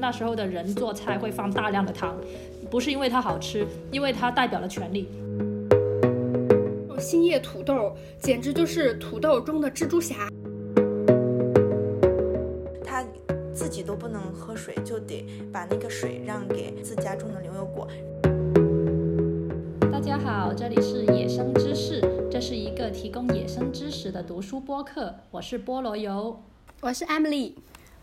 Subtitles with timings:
[0.00, 2.16] 那时候的人做菜会放大量的糖，
[2.70, 5.06] 不是因为它好吃，因为它代表了权力。
[6.98, 10.26] 新叶土豆简直就是土豆中的蜘蛛侠。
[12.82, 13.04] 他
[13.52, 17.86] 自己都不能喝水，就得把那个水让给自家种的牛油果。
[19.92, 26.42] 大家好，这里是野生知识，这是一个提供野生知识的读书播客，我是菠萝油，
[26.80, 27.52] 我是 Emily，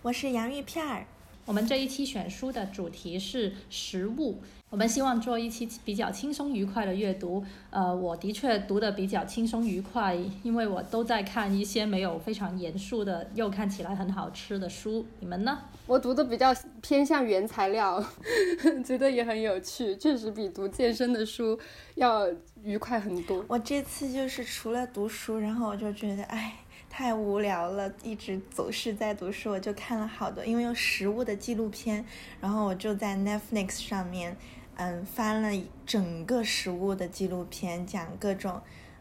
[0.04, 1.08] 我是洋芋片儿。
[1.48, 7.42] 我们这一期选书的主题是食物，我们希望做一期比较轻松愉快的阅读。
[7.70, 15.06] 呃，我的确读的比较轻松愉快，因为我都在看一些没有非常严肃的又看起来很好吃的书。
[15.22, 15.58] 你们呢？
[15.86, 18.04] 我读的比较偏向原材料，
[18.86, 21.58] 觉得也很有趣，确实比读健身的书
[21.96, 22.28] 要
[22.62, 23.46] 愉快很多。
[23.48, 26.56] 我这次就是除了读书，然后我就觉得，哎。
[26.98, 32.04] 太无聊了，一直总是在读书，我就看了好多，因为有食物的纪录片，
[32.42, 34.36] 然后我就在 Netflix 上面，
[34.78, 38.60] 嗯，翻了整个食物的纪录片，讲各种，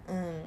[0.08, 0.44] 嗯，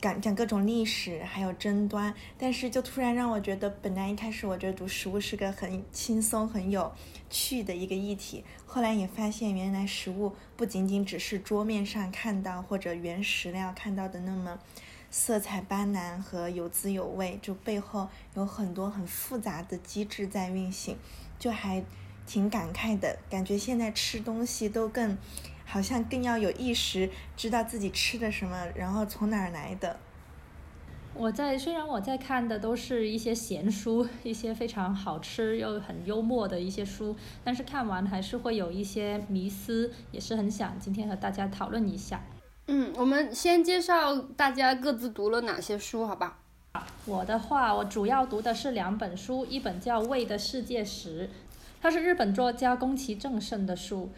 [0.00, 6.90] 讲讲各种历史，还有争端，但是就突然让我觉得，本来一开始我觉得读食物是个很轻松、很有
[7.28, 14.58] 趣的一个议题，后来也发现原来食物不仅仅只是桌面上看到或者原食料看到的那么。
[15.18, 20.94] 色彩斑斓和有滋有味，就背后有很多很复杂的机制在运行，
[21.38, 21.82] 就还
[22.26, 23.18] 挺感慨的。
[23.30, 25.16] 感觉现在吃东西都更，
[25.64, 29.98] 好像更要有意识，知道自己吃的什么，然后从哪儿来的。
[31.14, 42.22] 我在虽然我在看的都是一些闲书，一些非常好吃又很幽默的一些书，但是看完还是会有一些迷思，也是很想今天和大家讨论一下。
[42.68, 46.38] 嗯，我们先介绍大家各自读了哪些书，好吧？
[47.04, 51.28] 我的话，我主要读的是两本书，一本叫《胃的世界史》，
[51.80, 54.10] 它是日本作家宫崎正胜的书。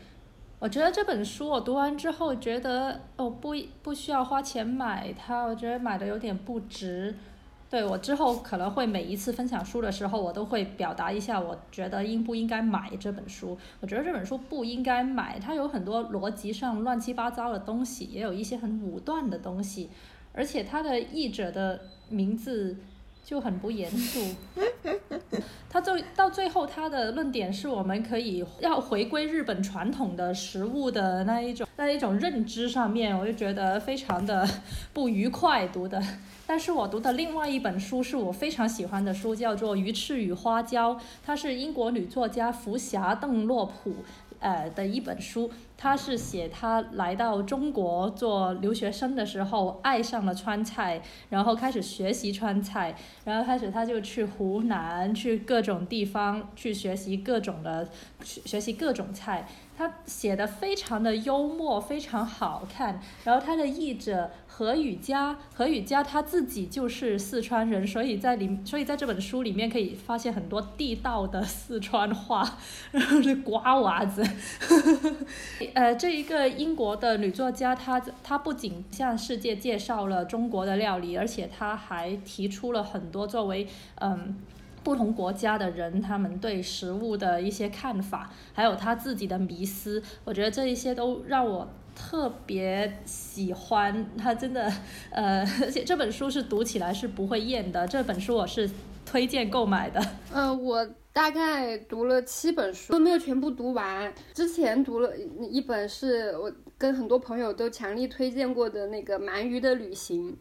[0.58, 7.14] 我觉得这本书我读完之后，觉得哦不不需要花钱买它，我觉得买的有点不值。
[7.70, 13.58] 对我之后可能会每一次分享书的时候，我都会表达一下，我觉得应不应该买这本书。
[13.80, 19.90] 我觉得这本书不应该买，它有很多逻辑上乱七八糟的东西，也有一些很武断的东西，
[20.32, 22.74] 而且它的译者的名字
[23.22, 24.34] 就很不严肃。
[25.68, 34.48] 他最到最后，他的论点是我们可以要回归日本传统的食物的那一种那一种认知上面，我就觉得非常的
[34.94, 36.02] 不愉快读的。
[36.48, 43.96] 但是我读的另外一本书是我非常喜欢的书，叫做《鱼翅与花椒》，它是英国女作家福霞·邓洛普，
[44.40, 45.50] 呃的一本书。
[45.76, 57.86] 她是写她来到中国做留学生的时候，爱上了川菜，然后开始学习川菜，然后开始她就去湖南，去各种地方去学习各种的
[58.24, 59.46] 学习各种菜。
[59.78, 63.00] 他写的非常的幽默，非常好看。
[63.22, 72.58] 然后他的译者何雨佳，何雨佳他自己就是四川人，所以在里，所以在这本书里面可以发现很多地道的四川话，
[72.90, 74.26] 然后是瓜娃子。
[75.74, 83.68] 呃，这一个英国的女作家，她她不仅向世界介绍了中国的料理，而且她还提出了很多作为
[84.00, 84.36] 嗯。
[84.88, 94.10] 不同国家的人，他们对食物的一些看法，还有他自己的迷思，我觉得这一些都让我特别喜欢。
[94.16, 94.72] 他真的，
[95.10, 97.86] 呃，而 且这本书是读起来是不会厌的。
[97.86, 98.70] 这本书我是
[99.04, 100.00] 推荐购买的。
[100.32, 104.10] 呃，我大概读了七本书，都没有全部读完。
[104.32, 105.12] 之前读了
[105.50, 110.32] 一本，是我跟很多朋友都强力推荐过的那个《鳗鱼的旅行》。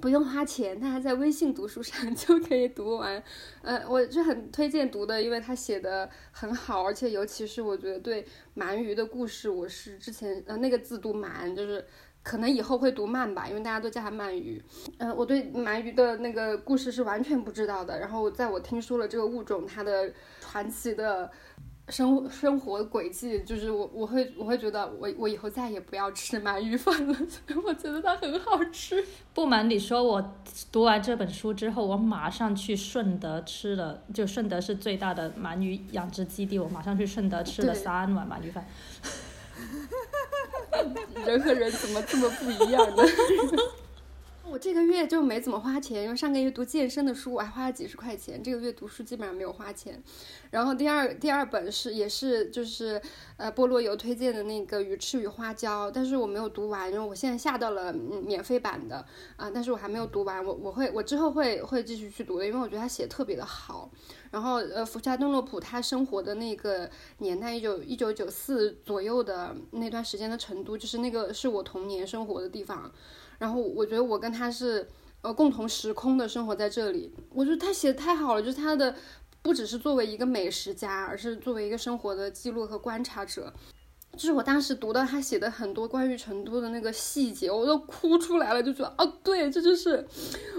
[0.00, 3.22] 不用花钱，大家在微信读书上 就可以读完。
[3.62, 8.26] 呃，我是很推荐读的，因为他写的很好，而且尤其是我觉得对
[8.56, 11.84] 鳗鱼的故事，我是之前呃那个字读鳗，就是
[12.22, 14.60] 可能以后会读鳗吧，因为大家都叫它鳗鱼。
[14.98, 21.30] 呃，我对鳗鱼的那个故事是完全不知道的，然后在我听说了这个物种它的传奇的。
[21.88, 27.14] 生生活轨迹就是我我会我会觉得我我以后再也不要吃鳗鱼饭了，
[27.64, 29.04] 我觉得它很好吃。
[29.34, 30.34] 不瞒你说，我
[30.70, 38.64] 读完这本书之后，我马上去顺德吃了，就顺德是最大的鳗鱼养殖基地，我马上去顺德吃了三碗鳗鱼饭。
[41.26, 43.02] 人和人怎么这么不一样呢？
[44.50, 50.02] 我这个月就没怎么花钱，因为上个月读健身的书我还花了几十块钱，这个月读书基本上没有花钱。
[50.50, 53.00] 然后第二第二本是也是就是
[53.38, 59.06] 呃菠萝油推荐的那个《鱼翅与花椒》，但是我没有读完，因为我现在下到了免费版的
[59.36, 63.90] 啊，但是我还没有读完，我我会我之后会会继续去读的，因为我觉得他写的特别的好。
[64.32, 72.92] 然后呃福恰顿洛普他生活的那个年代一九一九九四左右的那段时间的成都，就是那个是我童年生活的地方。
[73.42, 74.88] 然后我觉得我跟他是
[75.20, 78.94] 呃共同时空的生活在这里，我觉得他写的太好了，就是他的
[79.42, 83.52] 不只是作为一个美食家，而是作为一个生活的记录和观察者。
[84.12, 90.06] 就是我当时读到他写的很多关于成都的那个细节，我都哭出来了，就觉得哦，对，这就是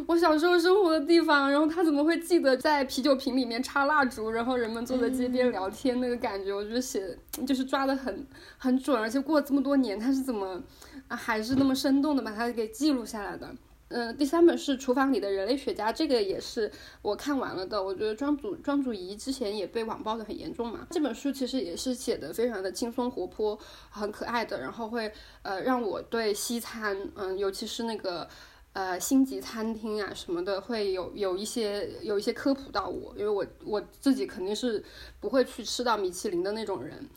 [0.08, 1.52] 我小时候生活的地方。
[1.52, 6.52] 然后他怎么会记得在啤酒瓶里面插蜡烛，然后人们坐在街边聊天那个感觉？
[6.54, 8.26] 我觉得写就是抓的很
[8.58, 10.62] 很准，而且过了这么多年，他是怎么？
[11.08, 13.54] 啊，还是那么生动的把它给记录下来的。
[13.94, 16.72] 嗯，第三本是《厨房里的人类学家》，这个也是
[17.04, 17.82] 我看完了的。
[17.82, 23.58] 我觉得庄祖庄祖仪之前也被网暴的很严重嘛，这本书其实也是写的非常的轻松活泼，
[23.92, 25.12] 很可爱的，然后会
[25.44, 28.28] 呃让我对西餐，嗯，尤其是那个
[28.74, 34.84] 呃星级餐厅啊什么的，会有有一些有一些科普到我，因为我我自己肯定是
[35.20, 37.08] 不会去吃到米其林的那种人。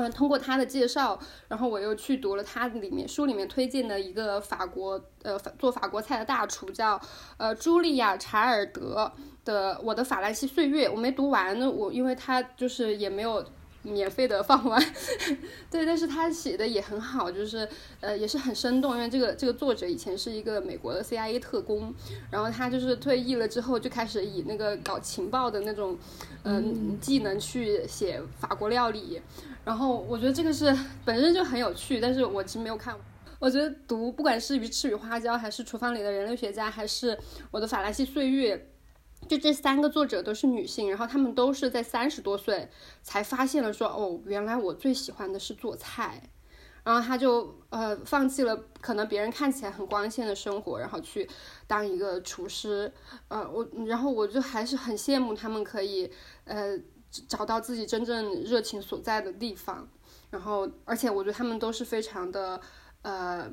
[0.00, 1.18] 嗯，通过他的介绍，
[1.48, 6.98] 然后我又去读了他里面书里面推荐的一个法国呃做法国菜的大厨，叫
[7.36, 9.12] 呃茱莉亚查尔德
[9.44, 13.44] 的《我的法兰西岁月》，我没读完，我因为他就是也没有。
[13.82, 14.82] 免费的放完，
[15.70, 17.68] 对，但是他写的也很好，就是
[18.00, 21.94] 呃也是很生动，因为这个这个作者以前是一个美国的 CIA 特工，
[22.30, 25.98] 然后他就是退役了之后就开始以那个搞情报的那种
[26.44, 26.98] 嗯。
[27.00, 29.20] 技能去写法国料理，
[29.64, 32.94] 然后我觉得这个是本身就很有趣，但是我其实没有看，
[33.38, 37.18] 我觉得读不管是鱼翅与花椒，还是厨房里的人类学家，还是
[37.50, 38.69] 我的法兰西岁月。
[39.30, 42.68] 就这三个作者都是女性，然后她们都是在三十多岁
[43.00, 46.20] 才发现了说，哦，原来我最喜欢的是做菜，
[46.82, 51.30] 然后她就呃放弃了可能别人看起来很光鲜的生活，然后去
[51.68, 52.92] 当一个厨师，
[53.28, 56.10] 呃，我然后我就还是很羡慕她们可以
[56.42, 56.76] 呃
[57.28, 59.88] 找到自己真正热情所在的地方，
[60.30, 62.60] 然后而且我觉得她们都是非常的
[63.02, 63.48] 呃。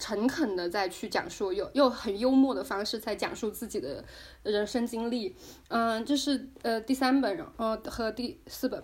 [0.00, 4.02] 诚恳的再去讲述，又又很幽默的方式在讲述自己的
[4.42, 5.36] 人生经历。
[5.68, 8.82] 嗯，这是呃第三本，呃和第四本，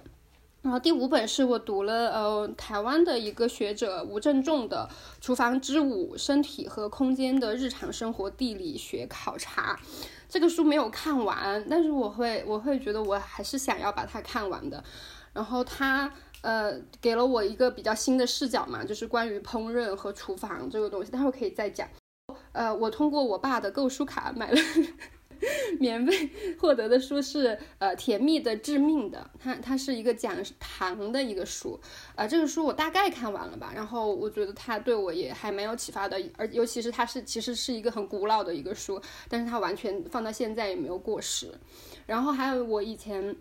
[0.61, 4.89] 然后第五本是我读了呃台湾的一个学者吴正仲的
[5.25, 9.81] 《厨房之舞：身体和空间的日常生活地理学考察》。
[10.29, 14.85] 这个书没有看完，但是我会我会觉得我还是想要把它看完的。
[15.33, 16.13] 然后他。
[16.47, 21.89] 呃，给了我一个比较新的视角嘛，就是关于烹饪和厨房这个东西，待会可以再讲。
[22.53, 24.61] 呃，我通过我爸的购书卡买了
[25.81, 31.81] 免费获得的书是呃《甜蜜的致命的》，它它是一个讲糖的一个书。
[32.15, 41.53] 呃，这个书我大概看完了吧，然后我觉得它对我也还蛮有启发的，而尤其是它是其实是一个很古老的一个书，但是它完全放到现在也没有过时。
[42.07, 43.35] 然后还有我以前。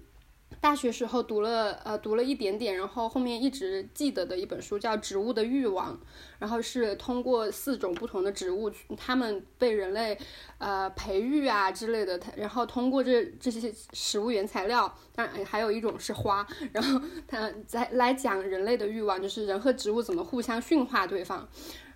[0.62, 5.94] 大学时候读了，呃，读了一点点，然后后面一直记得的一本书叫《植物的欲望》，
[6.40, 10.18] 然后是通过四种不同的植物，它们被人类，
[10.58, 21.48] 呃，培育啊之类的，它然后通过这这些食物原材料，当然还有一种是花，然后它在来讲人类的欲望，就是人和植物怎么互相驯化对方。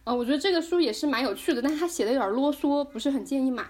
[0.04, 3.66] 呃，我觉得这个书也是蛮有趣的，但是他写的有点啰嗦，不是很建议买。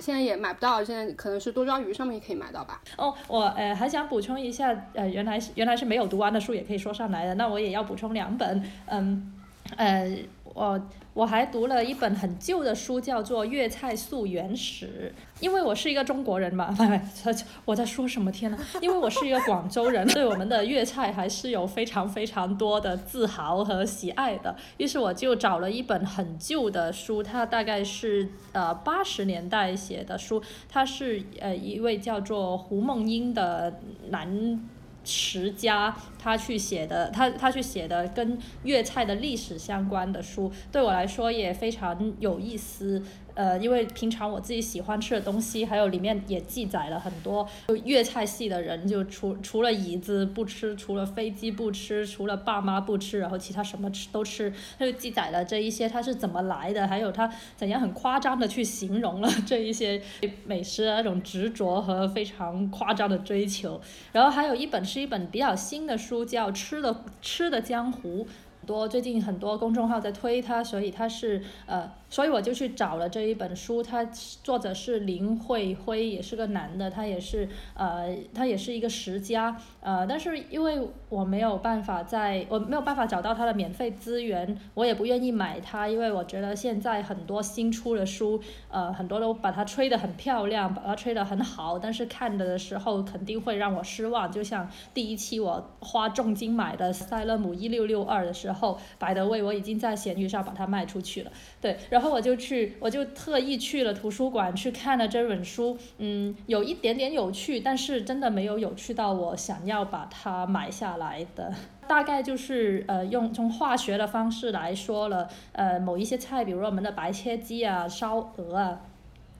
[0.00, 2.80] 现在也买不到，现在可能是多抓鱼上面也可以买到吧。
[2.96, 9.32] 哦，我呃还想补充一下，呃，原来原来是没有读完的书也可以说上来的，那我也要补充两本，嗯，
[9.76, 10.16] 呃。
[10.54, 10.80] 我
[11.14, 15.12] 我还读了一本很旧的书，叫做《粤菜溯源史》。
[15.40, 16.76] 因为我是一个中国人嘛，
[17.64, 18.58] 我在说什么天呐？
[18.80, 24.54] 因为我是一个广州人， 对我们的粤菜还是有非常非常多的自豪和喜爱的。
[24.76, 33.80] 于是我就找了一本很旧的书，它大概是呃八十年代写的书，它是呃一位叫做胡梦英的
[34.10, 34.60] 男。
[35.04, 43.02] 持家，他去写的，他他去写的跟粤菜的历史相关的书，对我来说也非常有意思。
[43.34, 47.48] 呃，因为平常我自己喜欢吃的东西，还有里面也记载了很多
[47.84, 60.02] 粤菜系的人，就除除了椅子不吃，除了飞机不吃，除了爸妈不吃，然后其他什么吃都吃，他就记载了这一些他是怎么来的，还有他怎样很夸张的去形容了这一些
[60.44, 63.80] 美食的那种执着和非常夸张的追求。
[64.12, 68.24] 然后还有一本是一本比较新的书，叫《吃的吃的江湖》。
[68.66, 74.04] 多最近很多公众号在推它，所以它是呃所以我就去找了这一本书，它
[74.42, 80.78] 作者是林慧辉，也是个男的，他也是呃，他也是一个十佳，呃，但是因为
[81.08, 88.38] 我没有办法在，我没有办法找到他的免费资源，我也不愿意买它，因为我觉得现在很多新出的书，
[88.70, 102.02] 呃，很多都把它吹得很漂亮，把它吹得很好，但是看的时候肯定会让我失望，就像第一期我花重金买的《塞勒姆一六六二》的时候，然后百德味我已经在闲鱼上把它卖出去了，对，然后。
[102.02, 111.54] 然后我就去，我就特意去了图书馆去看了这本书，嗯，有一点点有趣，但是真的没有有趣到我想要把它买下来的。
[111.86, 118.80] 大概就是呃，用从化学的方式来说了，呃，某一些菜，比如我们的白切鸡啊、烧鹅啊，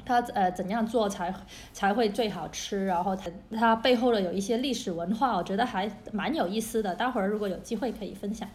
[0.06, 1.34] 它呃怎样做才
[1.72, 6.94] 才会最好吃，然后它它背后的有一些历史文化，我觉得还蛮有意思的。
[6.94, 8.48] 待会儿如果有机会可以分享。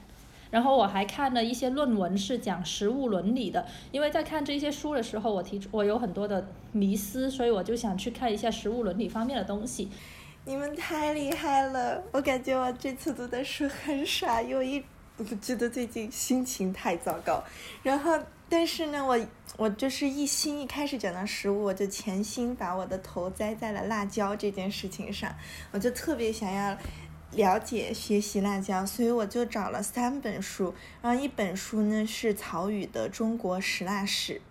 [0.50, 3.66] 然后我还看了一些论文，是讲食物伦理的。
[3.92, 9.90] 因为在看这些书的时候，我提出我有很多的迷思，所以我就想去看一下食物伦理方面的东西。
[10.46, 12.02] 你们太厉害了！
[12.14, 14.82] 我感觉我这次读的书很傻，因为
[15.18, 17.44] 我觉得最近心情太糟糕。
[17.84, 19.20] 然后，但是呢，我
[19.58, 25.36] 我就是一心一开始讲到食物，我就潜心把我的头栽在了辣椒这件事情上，
[25.72, 26.78] 我就特别想要。
[27.34, 34.42] 了解学习辣椒，所以我就找了三本书，然后一本书呢是曹禺的《中国食辣史》，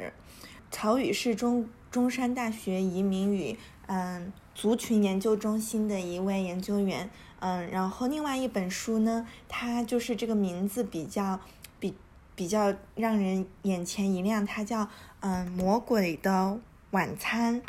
[0.70, 11.40] 曹禺是中中山大学移民与嗯族群研究中心的一位研究员，嗯，然后另外一本书呢，它就是这个名字比较
[11.80, 11.94] 比
[12.34, 14.88] 比较让人眼前一亮，它叫
[15.20, 17.62] 嗯魔鬼的晚餐，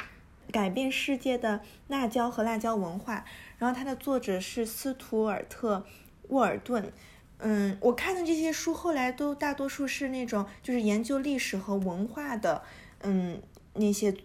[0.52, 3.24] 改变世界的辣椒和辣椒文化。
[3.58, 5.78] 然后它的作者是斯图尔特·
[6.30, 6.92] 沃尔顿，
[7.40, 12.62] 嗯，我看的这些书后来都大多数是那种就是研究历史和文化的，
[13.02, 13.42] 嗯，
[13.74, 14.16] 那些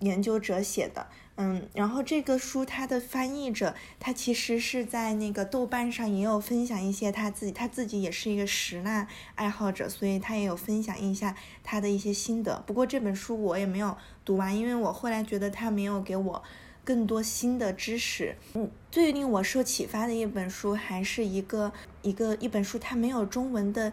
[0.00, 1.06] 研究者写的，
[1.36, 12.62] 嗯，然后这个书它的翻译者他其实是在那个豆瓣上也有分享一些他自己，他自己也是一个食辣爱好者，所以他也有分享一下他的一些心得。
[12.66, 16.42] 不过这本书我也没有读完，因为我后来觉得他没有给我。
[16.90, 23.92] 更多新的知识，嗯，最令我受启发的一本书还是一个一个一本书，它没有中文的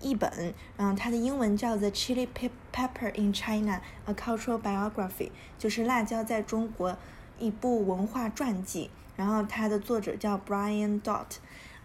[0.00, 2.26] 译本，嗯，它的英文叫 The Chili
[2.72, 6.96] Pepper in China: A Cultural Biography，就是辣椒在中国
[7.38, 11.26] 一部文化传记，然后它的作者叫 Brian Dot，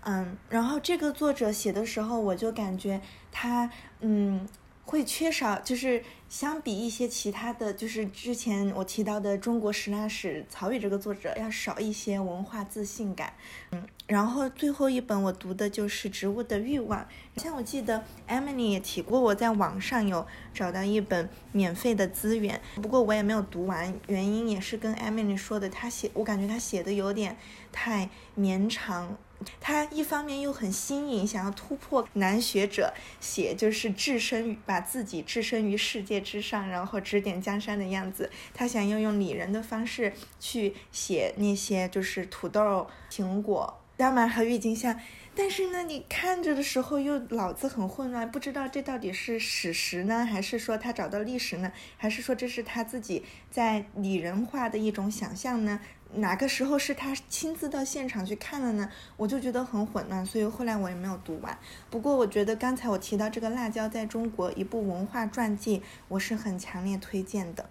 [0.06, 3.70] 嗯，然后这个作者写的时候，我就感觉他，
[4.00, 4.48] 嗯。
[4.86, 13.34] 会缺少，就是相比一些其他的就是之前我提到的中国史，那史曹禺这个作者要少一些文化自信感，
[13.72, 17.00] 嗯，然后最后一本我读的就是《植物的欲望》，
[17.42, 27.38] 像我记得 Emily 也提过，我在网上有找到一本免费的资源，不过我也没有读完，原因也是跟 Emily 说的，他写我感觉他写的有点
[27.72, 29.16] 太绵长。
[29.62, 38.30] 他一方面又很新颖，想要突破男学者写就是置身于把自己置身于世界之上，然后指点江山的样子。
[38.54, 40.12] 他想要用拟人的方式
[40.42, 44.98] 去写那些就是土豆、苹果、当然和郁金香。
[45.36, 55.82] 但是呢，你看着的时候又脑子很混乱，不知道这到底是史实呢，还是说他找到历史呢，还是说这是他自己在拟人化的一种想象呢？
[56.14, 58.90] 哪个时候是他亲自到现场去看了呢？
[59.18, 61.58] 我就觉得很混乱，所以后来我也没有读完。
[61.90, 67.70] 不过我觉得刚才我提到这个辣椒在中国一部文化传记，我是很强烈推荐的。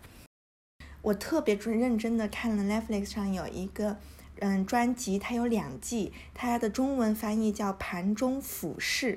[1.03, 3.97] 我特别认真的看了 Netflix 上有一个
[4.41, 9.15] 嗯专辑，它有两季，它的中文翻译叫《盘中俯视》，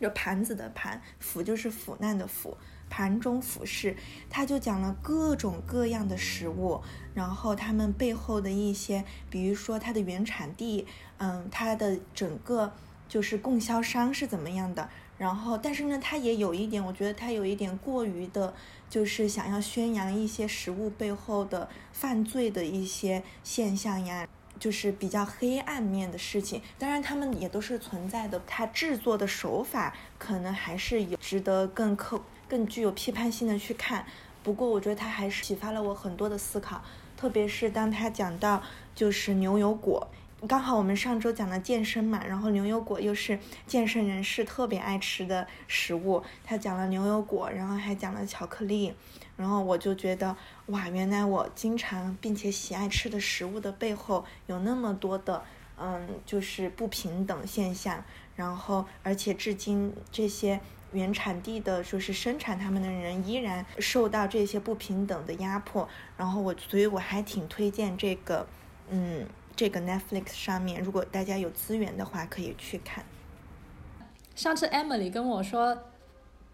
[0.00, 2.56] 就盘子的盘，腐就是腐烂的腐。
[2.90, 3.96] 盘中俯视，
[4.30, 6.80] 它就讲了各种各样的食物，
[7.12, 10.86] 然后他们背后的一些，比如说它的原产地，
[11.18, 12.72] 嗯，它的整个
[13.08, 14.88] 就是供销商是怎么样的。
[15.16, 18.54] 然后，但是呢，它也有一点，我觉得它有一点过于的，
[18.94, 24.24] 就是想要宣扬一些食物背后的犯罪的一些现象呀，
[24.60, 26.62] 就是比较黑暗面的事情。
[26.78, 32.22] 当然，他们也都是存在的，他制作的手法可能还是有值得更客。
[32.48, 34.06] 更具有批判性的去看，
[34.44, 36.80] 不过我觉得他还是启发了我很多的思考，
[37.16, 38.62] 特别是当他讲到
[38.94, 40.06] 就是牛油果，
[40.46, 48.94] 刚好我们上周讲了健身嘛，然后牛油果又是健身人士特别爱吃的食物，他讲了牛油果，然后还讲了巧克力，
[49.36, 50.36] 然后我就觉得
[50.66, 55.42] 哇，原来我经常并且喜爱吃的食物的背后有那么多的
[55.78, 58.04] 嗯，就是不平等现象，
[58.36, 60.60] 然后而且至今这些。
[60.92, 65.88] 原产地的，就是生产他们的人依然受到这些不平等的压迫。
[66.16, 68.46] 然后我，所以我还挺推荐这个，
[68.88, 73.04] 嗯，这个 Netflix 上面，如果大家有资源的话，可以去看。
[74.34, 75.78] 上次 Emily 跟我说。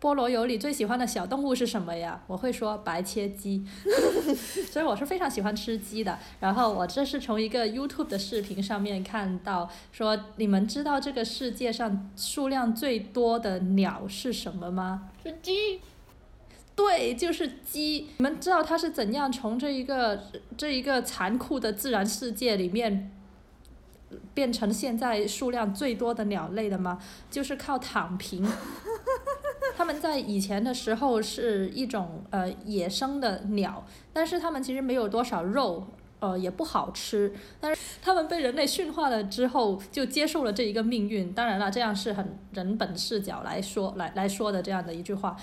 [0.00, 2.22] 菠萝油里最喜欢的小动物是什么呀？
[2.26, 3.62] 我会说白切鸡，
[4.72, 6.18] 所以我是非常喜欢吃鸡的。
[6.40, 15.10] 然后我这是从一个 YouTube 的视频上面看到，说你们知道这个世界上数量最多的鸟是什么吗？
[15.22, 15.82] 是鸡。
[16.80, 18.08] 对，就是鸡。
[18.16, 20.18] 你们知道它是怎样从这一个
[20.56, 23.12] 这一个残酷的自然世界里面
[24.32, 26.98] 变成现在数量最多的鸟类的吗？
[27.30, 28.50] 就是靠躺平。
[29.76, 35.86] 他们在以前的时候是一种呃野生的鸟，但是它们其实没有多少肉，
[36.20, 37.32] 呃也不好吃。
[37.60, 41.32] 但是它们被人类驯化了之后，就接受了这一个命运。
[41.34, 45.36] 当然了，这样是很人本视角来说来来说的这样的一句话。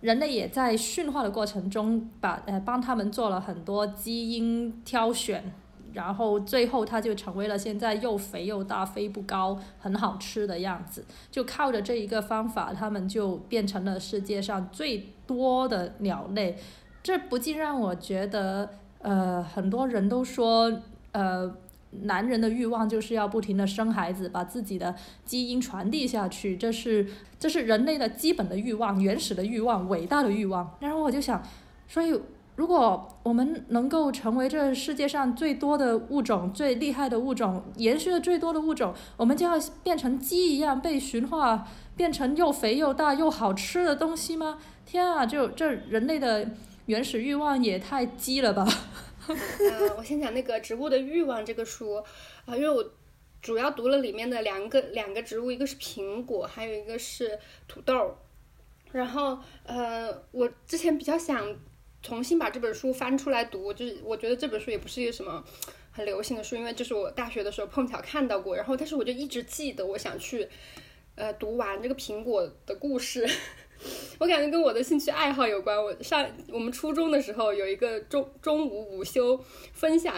[0.00, 5.52] 人类也在驯化的过程中，把呃帮他们做了很多基因挑选。
[5.92, 11.02] 然后最后，它就成为了现在又肥又大、飞不高、很好吃的样子。
[11.30, 16.58] 就靠着这一个方法，它们就变成了世界上最多的鸟类。
[17.02, 20.70] 这不禁让我觉得，呃，很多人都说，
[21.12, 21.56] 呃，
[22.02, 27.06] 男人的欲望就是要不停的生孩子，把自己的基因传递下去，这是
[27.38, 30.76] 这是人类的基本的欲望、原始的欲望、伟大的欲望。
[30.80, 31.42] 然后我就想，
[31.88, 32.20] 所以。
[32.56, 44.56] 如果我们能够成为这世界上最多的物种、最厉害的物种、延续的最多的物种，我们就要变成鸡一样被驯化，变成又肥又大又好吃的东西吗？
[44.86, 46.48] 天啊，就这人类的
[46.86, 48.66] 原始欲望也太鸡了吧！
[49.70, 51.94] 呃，我先讲那个《植物的欲望》这个书
[52.44, 52.92] 啊，因为我
[53.42, 58.16] 主要读了里面的两个两个植物，一个是苹果，还有一个是土豆。
[58.92, 61.56] 然后呃，我之前比较想。
[62.02, 65.42] 重新把这本书翻出来读，就是我觉得这本书也不是一个什么
[65.90, 70.48] 很流行的书，因为就是我大学的时候碰巧看到过，然后但是我就一直记得我想去，
[71.16, 73.28] 呃，读完这个苹果的故事，
[74.18, 75.76] 我感觉跟我的兴趣爱好有关。
[75.76, 79.42] 我上我们初中的时候有一个中中午午休
[79.72, 80.14] 分享。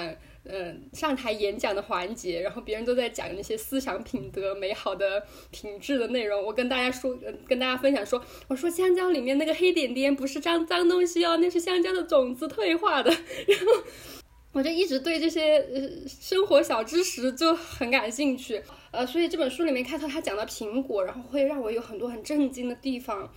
[0.50, 6.42] 嗯，上台演讲的环节，然后别人都在讲那些思想品德、美好的品质的内容。
[6.42, 7.14] 我跟大家说，
[7.47, 13.10] 跟大家分享说，我说香蕉里面那个黑点点不是脏脏东西哦，那是香蕉的种子退化的。
[13.47, 13.82] 然后
[14.52, 18.62] 我就一直对这些呃生活小知识就很感兴趣。
[18.90, 23.30] 呃，所以这本书里面开头他讲到苹果，然后会让我有很多很震惊的地方。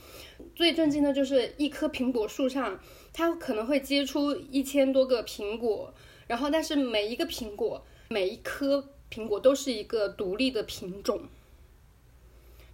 [0.55, 2.79] 最震惊的就是一棵苹果树上，
[3.11, 5.93] 它可能会结出一千多个苹果。
[6.27, 11.23] 然后，但是每一个苹果，每一颗苹果都是一个独立的品种，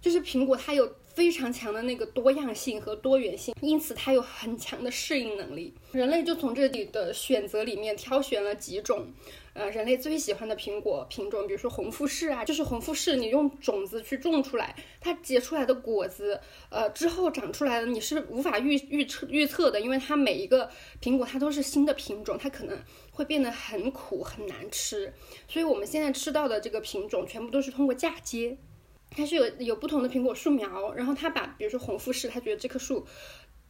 [0.00, 5.74] 就是苹果它有非常强的那个多样性和多元性，因此它有很强的适应能力。
[5.90, 9.08] 人类就从这里的选择里面挑选了几种。
[9.58, 16.40] 呃，人类最喜欢的苹果品种，比如说红富士啊，就是红富士，你用种子去种出来，它结出来的果子，
[16.70, 20.70] 呃，之后长出来的你是无法预预测预测的，因为它每一个
[21.02, 22.78] 苹果它都是新的品种，它可能
[23.10, 25.12] 会变得很苦很难吃，
[25.48, 28.56] 所以我们现在吃到的这个品种全部都是通过嫁接，
[29.10, 33.04] 它是有有不同的苹果树苗，然后他把比如说红富士，他觉得这棵树。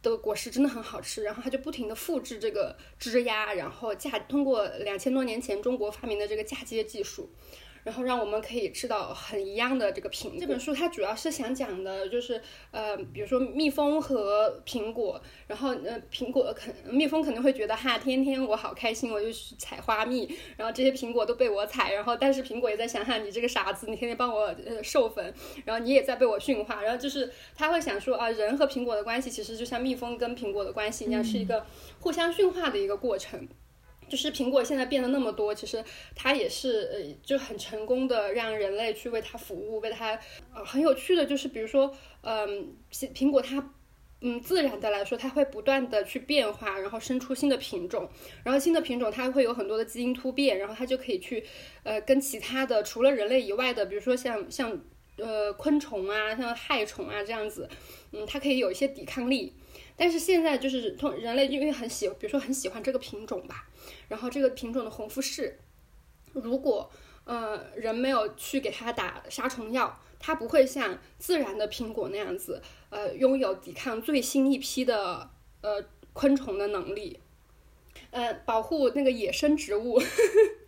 [0.08, 7.28] 的果实真的很好吃，然后他就不停的复制这个枝丫，然后嫁通过两千多年前中国发明的这个嫁接技术。
[7.88, 10.34] 然后让我们可以吃到很一样的这个苹果。
[10.38, 12.38] 这本书它主要是想讲的就是，
[12.70, 15.18] 呃，比如说蜜蜂和苹果。
[15.46, 21.94] 然后，呃，苹果肯蜜蜂肯定会觉得哈，天天我好开心，我就去采花蜜，然后这些苹果都被我采。
[21.94, 25.32] 然后，但是苹果也在想哈，你这个傻子，你天天帮我呃授粉，
[25.64, 26.82] 然后你也在被我驯化。
[26.82, 31.64] 然后就是他会想说啊，人和苹果的关系其实就像蜜蜂跟苹果的关系一样，是一个
[32.00, 33.48] 互相驯化的一个过程。
[34.08, 40.18] 就是苹果现在变得那么多，其实它也是呃就很成功的让人类去为它服务，为它
[40.54, 43.72] 呃很有趣的就是比如说嗯苹苹果它
[44.20, 48.08] 嗯自然的来说它会不断的去变化，然后生出新的品种，
[48.42, 51.44] 然后新的品种它会有很多的基因突变，然后它就可以去
[51.84, 54.80] 呃跟其他的除了人类以外的，比如说像像
[55.16, 57.68] 呃昆虫啊像害虫啊这样子，
[58.12, 59.52] 嗯它可以有一些抵抗力。
[60.00, 63.68] 但是现在就是通人类因为很喜，比如说很喜欢这个品种吧，
[64.08, 65.58] 然后这个品种的红富士，
[66.32, 66.90] 如果
[67.24, 77.18] 呃人没有去给它打杀虫药，它不会像自然的苹果那样子，呃拥有抵抗最新一批的呃昆虫的能力，
[78.10, 80.58] 呃保护那个野生植物呵 呵。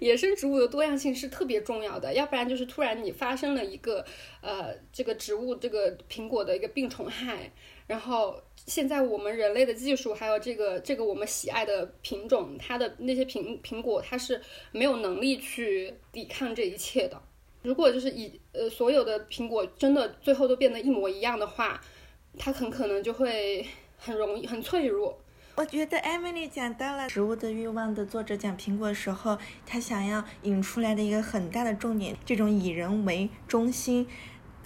[0.00, 4.04] 野生植物的多样性是特别重要的，要不然就是突然你发生了一个
[4.40, 7.52] 呃这个植物这个苹果的一个病虫害，
[7.90, 17.20] 然后现在我们人类的技术还有这个这个我们喜爱的品种，它的那些苹苹果它是没有能力去抵抗这一切的。
[17.62, 21.80] 如果就是以呃所有的苹果真的最后都变得一模一样的话，
[22.38, 25.18] 它很可能就会很容易很脆弱。
[25.56, 34.06] 我觉得 Emily 讲到了《植物的欲望》的作者讲苹果的时候，他想要引出来的一个很大的重点，这种以人为中心，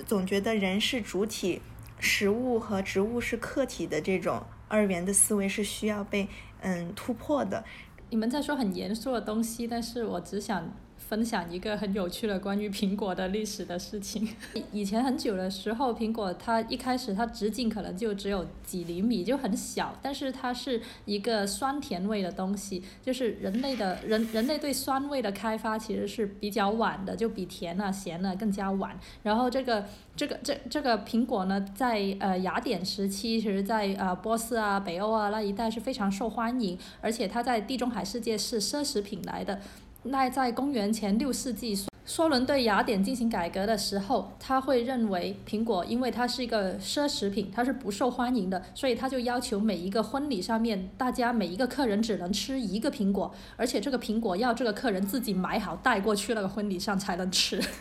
[0.06, 1.62] 总觉得人是主体，
[1.98, 6.28] 食物和植物是客体的这种二元的思维是需要被
[6.60, 7.64] 嗯突破的。
[8.10, 10.72] 你们在说很严肃的东西，但是我只想。
[11.08, 14.28] 分享一个很有趣的关于苹果的历史的事情。
[14.72, 19.96] 以前很久的时候，苹果它一开始它直径可能就只有几厘米，就很小。
[20.02, 28.98] 但是它是一个酸甜味的东西，就是人类的人人类对酸味的开发其实是比较晚的，就比甜啊咸啊更加晚。
[29.22, 29.84] 然后这个
[30.16, 39.60] 这个这这个苹果呢，在呃雅典时期，其实在呃波斯啊北欧啊那一带是非常受欢迎，而且它在地中海世界是奢侈品来的。
[40.04, 41.74] 那在公元前六世纪，
[42.06, 57.58] 梭伦对雅典进行改革的时候，他会认为苹果，因为它是一个奢侈品，它是不受欢迎的，所以他就要求每一个婚礼上面，大家每一个客人只能吃一个苹果，而且这个苹果要这个客人自己买好带过去那个婚礼上才能吃。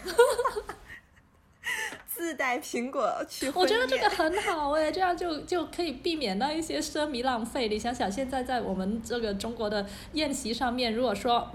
[2.07, 7.67] 自带苹果去，我觉得这个很好哎，这样就就可以避免那一些奢靡浪费。
[7.67, 11.51] 你想想，现在在我们这个中国的宴席上面，如果说。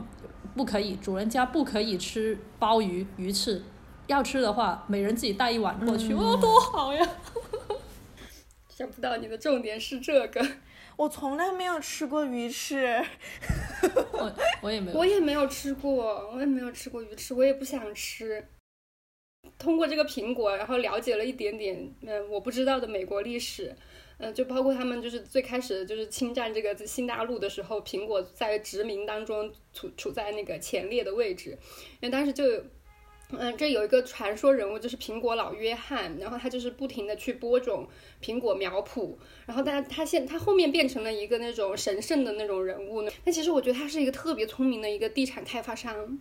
[0.59, 3.63] 不可以，主人家不可以吃鲍鱼、鱼翅，
[4.09, 7.09] 要吃的话，每人自己带一碗过去，哦，多好呀！
[8.69, 10.45] 想不到你的重点是这个，
[10.97, 13.01] 我从来没有吃过鱼翅，
[14.11, 18.45] 我我也没有，我也没有吃过，我也没有吃过鱼翅，我也不想吃。
[19.57, 23.77] 通过这个苹果，然后了解了一点点，嗯，我不知道的美国历史。
[24.19, 31.51] 嗯，就包括他们就是最开始就是侵占这个新大陆的时候，苹果在殖民当中处处在那个前列的位置，
[32.01, 32.45] 因为当时就，
[33.31, 37.87] 嗯，这有一个传说人物就是苹果老约翰，然后他就是不停的去播种
[38.21, 46.19] 苹果苗圃，然后但他现他后面变成了一个那种神圣的那种人物呢，但其实我觉得他是一个特别聪明的一个地产开发商。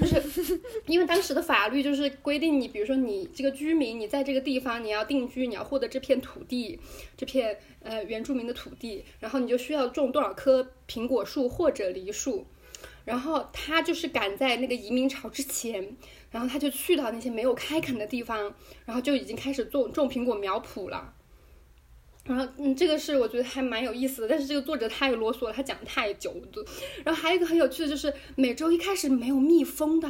[0.00, 6.78] 就是因为当时的法律就是规定你，比如说你这个居民，你在这个地方你要定居，你要获得这片土地，
[7.16, 12.46] 这片呃原住民的土地，然后你就需要种多少棵苹果树或者梨树，
[13.06, 15.96] 然后他就是赶在那个移民潮之前，
[16.30, 21.14] 然后他就去到那些没有开垦的地方，然后就已经开始种种苹果苗圃了。
[22.28, 26.64] 然后，嗯，这个是我觉得还蛮有意思的，但是这个作者太啰嗦了，他讲太久了。
[27.02, 30.08] 然后还有一个很有趣的，就是美洲一开始没有蜜蜂的，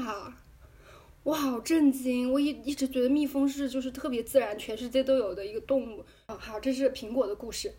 [1.23, 2.33] 我，好震惊！
[2.33, 6.05] 我一一直觉得蜜蜂是就是特别自然，全世界都有的一个动物。
[6.27, 7.73] 哦，好，这是苹果的故事。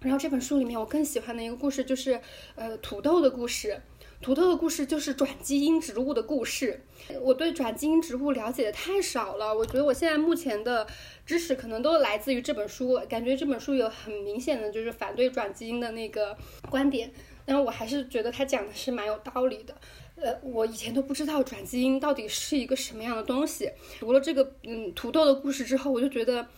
[0.00, 2.20] 然后这本书里面我更喜欢的一个故事就是，
[2.54, 3.80] 呃，土豆的故事。
[4.24, 6.80] 土豆的故事就是转基因植物的故事。
[7.20, 10.86] 我对转基因植物了解的太少了，我觉得我现在目前的
[11.26, 12.98] 知识可能都来自于这本书。
[13.06, 16.34] 感觉这本书有很明显的就是反对转基因的那个
[16.70, 17.12] 观点，
[17.44, 19.74] 但我还是觉得他讲的是蛮有道理的。
[20.14, 23.70] 呃，我以前都不知道转基因到底是一个什么样的东西。
[24.00, 26.48] 读了这个嗯土豆的故事之后，我就觉得，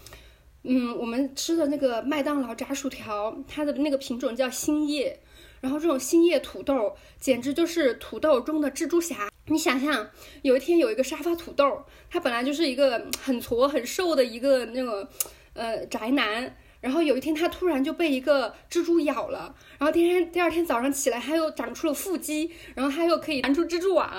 [0.62, 5.18] 嗯，我们吃的那个麦当劳炸薯条，它的那个品种叫新叶。
[5.60, 9.28] 然后这种星叶土豆简直就是土豆中的蜘蛛侠。
[9.48, 10.10] 你想想，
[10.42, 15.08] 有一天有一个沙发土豆，他本来就是一个很矬很瘦的一个那个
[15.52, 24.10] 呃宅男，然后有一天他突然就被一个蜘蛛咬了，然后第二天第二天早上起来他又长出了腹肌，然后他又可以弹出蜘蛛网，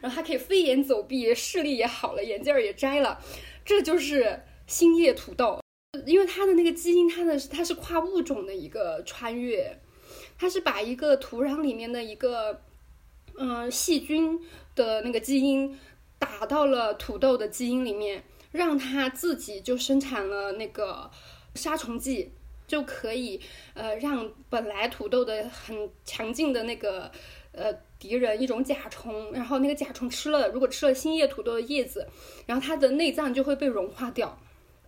[0.00, 3.20] 然后他可以飞檐走壁，视力也好了，眼镜儿也摘了，
[3.64, 5.60] 这就是星叶土豆，
[6.06, 9.80] 因为它的那个基因，它的它是跨物种的一个穿越。
[10.38, 12.60] 它是把一个土壤里面的一个，
[13.38, 14.38] 嗯，细菌
[14.74, 15.78] 的那个基因
[16.18, 18.22] 打到了土豆的基因里面，
[18.52, 21.10] 让它自己就生产了那个
[21.54, 22.32] 杀虫剂，
[22.66, 23.40] 就可以
[23.74, 27.10] 呃让本来土豆的很强劲的那个
[27.52, 32.06] 呃敌人一种甲虫，然后那个甲虫吃了，如果吃了新叶土豆的叶子，
[32.46, 34.38] 然后它的内脏就会被融化掉。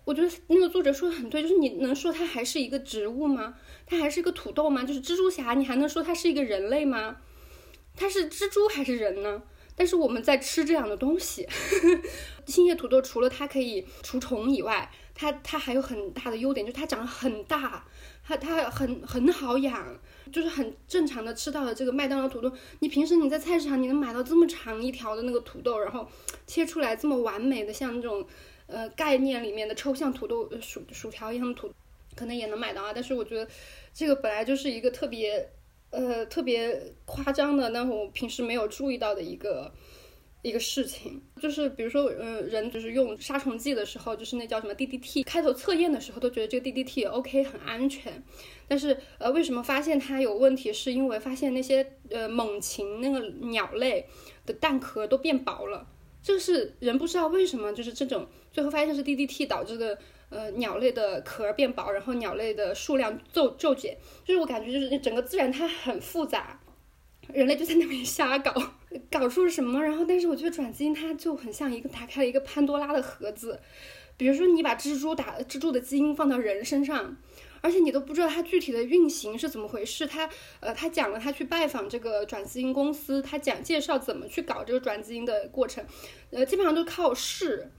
[0.08, 3.54] 我觉得那个作者说的很对，就是你能说它还是一个植物吗？
[3.84, 4.82] 它还是一个土豆吗？
[4.82, 7.18] 就是蜘蛛侠，你还能说它是一个人类吗？
[7.94, 9.42] 它是蜘蛛还是人呢？
[9.76, 11.46] 但是我们在吃这样的东西，
[12.48, 17.86] 新叶土豆除了它可以除虫以外，它它还有很大的优点，就是它长得很大，
[18.24, 19.94] 它它很很好养，
[20.32, 22.50] 就是很正常的吃到的这个麦当劳土豆。
[22.78, 26.08] 你平时你在菜市场你能买到这么长一条的那个土豆，然后
[26.46, 28.26] 切出来这么完美的，像那种
[28.68, 31.72] 呃概念里面的抽象土豆薯薯条一样的土，
[32.14, 32.92] 可能也能买到啊。
[32.94, 33.48] 但是我觉得
[33.92, 35.50] 这个本来就是一个特别
[35.90, 39.74] 呃特别夸张的，但我平时没有注意到的一个。
[40.40, 48.22] 一个事情，就是比如说，呃，人就是用杀虫剂的时候，就是那叫什么 DDT，开头测验的时候都觉得这个 DDT OK 很安全，
[48.68, 50.72] 但是呃，为什么发现它有问题？
[50.72, 54.06] 是因为发现那些呃猛禽那个鸟类
[54.46, 55.84] 的蛋壳都变薄了，
[56.22, 58.28] 就是人不知道为什么，就是这种
[58.58, 59.96] 最后发现是 DDT 导致的，
[60.30, 66.58] 呃，鸟类的壳变薄，然后鸟类的数量骤骤减，就是我感觉就是整个自然它很复杂。
[67.32, 68.52] 人类就在那边瞎搞，
[69.12, 69.80] 搞出什么？
[69.80, 73.60] 然后，但是我觉得转基因它就很像一个打开了一个潘多拉的盒子。
[74.16, 77.16] 比如说，你把蜘蛛打蜘蛛的基因放到人身上，
[77.60, 80.04] 而且你都不知道它具体的运行是怎么回事。
[80.04, 85.84] 他呃，他讲了他去拜访这个转基因公司，他讲介绍怎么去搞这个转基因的过程，
[86.32, 87.70] 呃，基本上都靠试。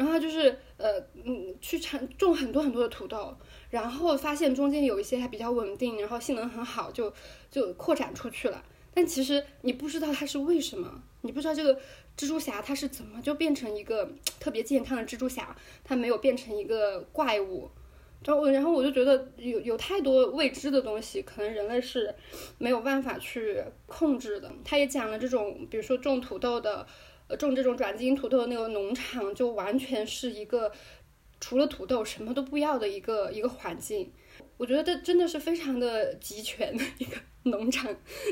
[0.00, 3.36] 然后就是呃嗯，去产种很多很多的土豆，
[3.68, 7.12] 然后发现中间有一些还比较稳定，然后性能很好，就
[7.50, 8.64] 就扩展出去了。
[8.94, 11.74] 但其实你不知道它是为什么，你不知道这个
[12.16, 14.10] 蜘蛛侠它是怎么就变成一个
[14.40, 17.68] 特别健康的蜘蛛侠，它没有变成一个怪物。
[18.24, 22.14] 然后，然后我就觉得有有太多未知的东西，可能人类是
[22.56, 24.50] 没有办法去控制的。
[24.64, 26.86] 他也讲了这种，比如说种土豆的，
[27.36, 30.70] 种这种转基因土豆的那个农场，就完全是一个
[31.40, 34.12] 除了土豆什么都不要的一个一个环境。
[34.56, 37.16] 我觉得这真的是非常的集权的一个。
[37.44, 37.86] 农场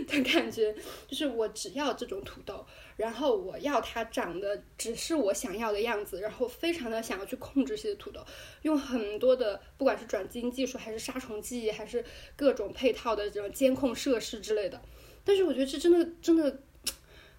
[0.06, 0.70] 的感觉，
[1.06, 2.62] 就是我只要这种土豆，
[2.94, 8.20] 然后我要它长得只是我想要的样子，然后非常的想要去控制这些土豆，
[8.60, 12.04] 用很多的不管是转基因技术，还是杀虫剂，还是
[12.36, 14.78] 各种配套的这种监控设施之类的。
[15.24, 16.60] 但是我觉得这真的真的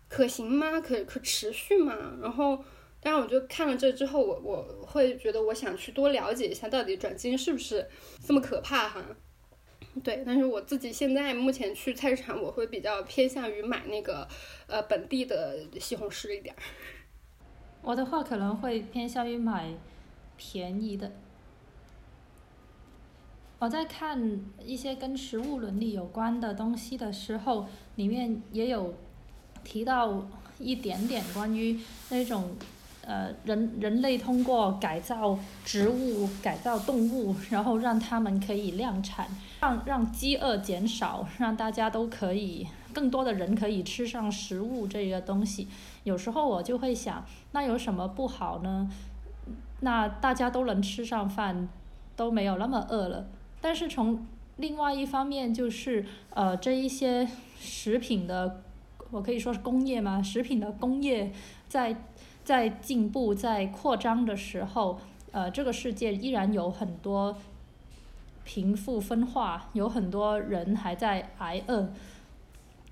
[0.10, 0.82] 可行吗？
[0.82, 1.96] 可可持续吗？
[2.22, 2.58] 然后，
[3.00, 7.88] 当然我就看了这之后，我我会觉得我想去多了解一下，到底转基因是不是
[8.26, 9.02] 这么可怕哈？
[10.04, 14.28] 对，但是我自己现在目前去菜市场，我会比较偏向于买那个，
[14.68, 16.56] 呃，本地的西红柿一点。
[17.82, 19.74] 我的话可能会偏向于买
[20.38, 21.12] 便宜的。
[23.58, 28.94] 我在看一些跟食物伦理有关的东西的时候，里面也有
[29.70, 30.26] 提到
[30.58, 31.80] 一点点关于
[32.10, 32.56] 那种。
[33.02, 39.28] 呃，人人类通过改造植物、改造动物，然后让他们可以量产，
[39.62, 45.68] 让让饥饿减少，让大家都可以更多的人可以吃上食物这个东西。
[46.04, 48.88] 有时候我就会想，那有什么不好呢？
[49.80, 51.68] 那大家都能吃上饭，
[52.16, 53.26] 都没有那么饿了。
[53.60, 54.24] 但是从
[54.58, 57.28] 另外一方面，就是呃，这一些
[57.60, 58.62] 食品的，
[59.12, 60.22] 我可以说是工业吗？
[60.22, 61.32] 食品的工业
[61.68, 61.96] 在。
[62.42, 65.00] 在进步、在扩张的时候，
[65.32, 67.38] 呃，这个世界依然有很多
[68.44, 71.90] 贫富分化，有很多人还在挨饿。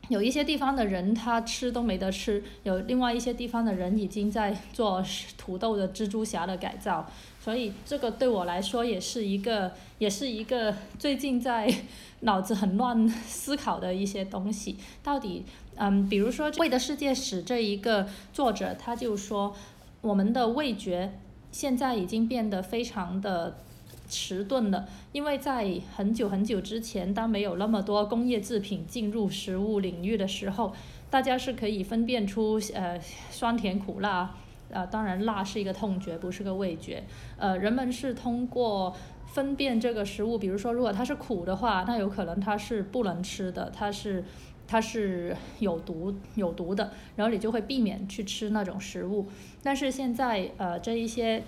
[0.09, 5.03] 有一些地方的人他吃都没得吃，有另外一些地方的人已经在做
[5.39, 7.09] 土豆的蜘蛛侠的改造。
[7.41, 11.73] 所以这个对我来说也是一个，也是一个最近在
[12.19, 15.43] 脑子很乱思考的一些东西，到底。
[15.79, 19.55] 嗯，比如说《胃的世界史》这一个作者，他就说，
[20.01, 21.13] 我们的味觉
[21.51, 23.57] 现在已经变得非常的
[24.09, 30.73] 迟钝了，因为在很久很久之前，当没有那么多工业制品进入食物领域的时候，
[31.11, 34.35] 大家是可以分辨出呃酸甜苦辣，
[34.71, 37.03] 呃当然辣是一个痛觉，不是个味觉，
[37.37, 38.95] 呃人们是通过
[39.27, 44.23] 分辨这个食物，比如说如果它是苦的话，那有可能它是不能吃的，它是。
[44.67, 49.27] 它是有毒有毒的，然后你就会避免去吃那种食物。
[49.63, 51.43] 但是现在呃这一些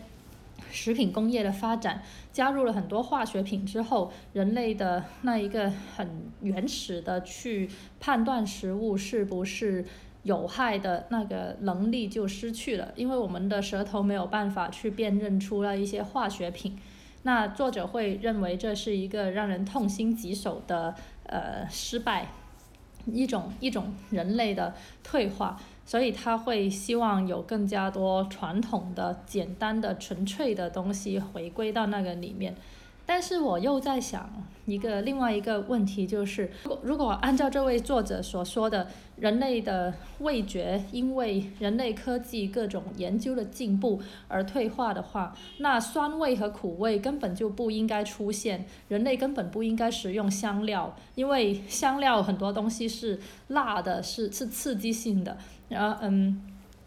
[0.72, 2.02] 食品工业的发展，
[2.32, 9.86] 加入了很多化学品之后，人类的那一个很原始的去判断食物是不是
[10.24, 16.78] 有害的那个能力就失去了，因为我们的舌头没有办法去辨认出了一些化学品。
[17.24, 22.28] 那作者会认为这是一个让人痛心疾首的呃失败。
[23.14, 32.56] 一种一种人类的退化，所以他会希望有更加多传统的、简单的、纯粹的东西回归到那个里面。
[33.10, 34.30] 但是我又在想
[34.68, 55.36] 一个另外一个问题，就是如果如果按照这位作者所说的，人类的味觉因为人类科技各种研究的进步而退化的话，那酸味和苦味根本就不应该出现，人类根本不应该食用香料，因为香料很多东西是辣的，是是刺激性的，
[55.70, 56.40] 然后嗯，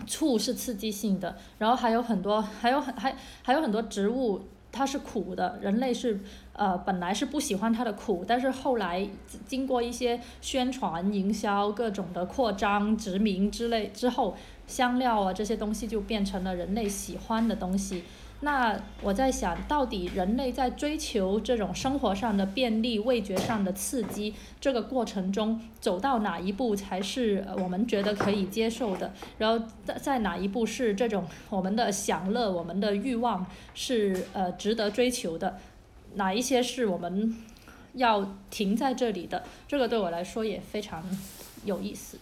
[0.06, 4.42] 醋是刺激性的，然后还有很多还有很还还有很多植物。
[4.72, 6.18] 它是苦的，人类是
[6.54, 9.06] 呃本来是不喜欢它的苦，但是后来
[9.46, 14.35] 经过一些宣传、营销、各种的扩张、殖民之类之后，
[14.66, 18.02] 香料啊这些东西就变成了人类喜欢的东西。
[18.44, 29.12] 那我在想，到底人类在追求这种生活上的便利、味觉上的刺激这个过程中，走到哪一步才是我们觉得可以接受的？
[29.38, 35.59] 然后在在哪一步是这种我们的享乐、我们的欲望是呃值得追求的？
[36.14, 37.37] 哪一些是我们
[37.94, 39.44] 要停在这里的？
[39.68, 41.05] 这个对我来说也非常
[41.64, 42.18] 有意思。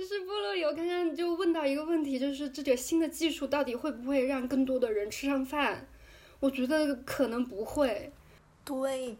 [0.00, 5.86] 就是菠萝油刚刚就问到一个问题，就是这个新的技术到底会不会让更多的人吃上饭？
[6.40, 8.10] 我觉得可能不会。
[8.64, 9.14] 对，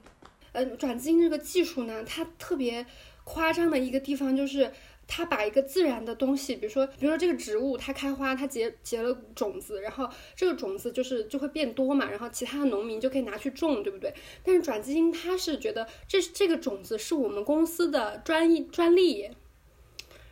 [0.53, 2.87] 嗯，转基因这个技术呢，它特别
[3.25, 4.73] 夸张的一个地方就是，
[5.07, 14.15] 它把一个自然的东西，比如说，比如说这个植物它开花，它结结了种子，然后这个种子就是就会变多嘛，然后其他的农民就可以拿去种，对不对？
[14.43, 19.29] 但是转基因它是觉得这这个种子是我们公司的专一专利。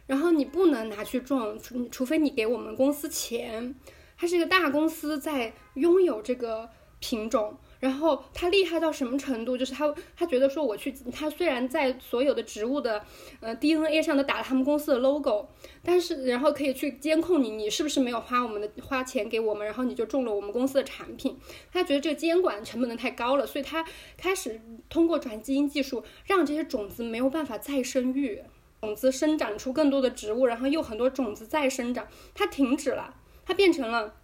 [0.08, 3.76] 然后你不能拿去种，除除非你给我们公司钱。
[4.20, 6.68] 它是一个大公司在拥有这个
[6.98, 9.56] 品种，然后它厉害到什么程度？
[9.56, 13.04] 就是他他觉得说我去，他虽然在所有的植物的
[13.38, 15.46] 呃 DNA 上都打了他们公司的 logo，
[15.84, 21.38] 但是然后可以去监控你，你是不是没有花我们的花钱给我们，然后你就种了我们公司的产品。
[21.72, 23.84] 他觉得这个监管成本的太高了，所以他
[24.16, 28.42] 开始通过转基因技术让这些种子没有办法再生育。
[28.80, 33.14] 种子生长出更多的植物，然后又很多种子再生长，它停止了，
[33.44, 34.14] 它变成了，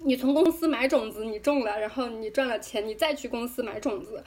[0.00, 4.22] 你从公司买种子，你种了，然后你赚了钱，你再去公司买种子，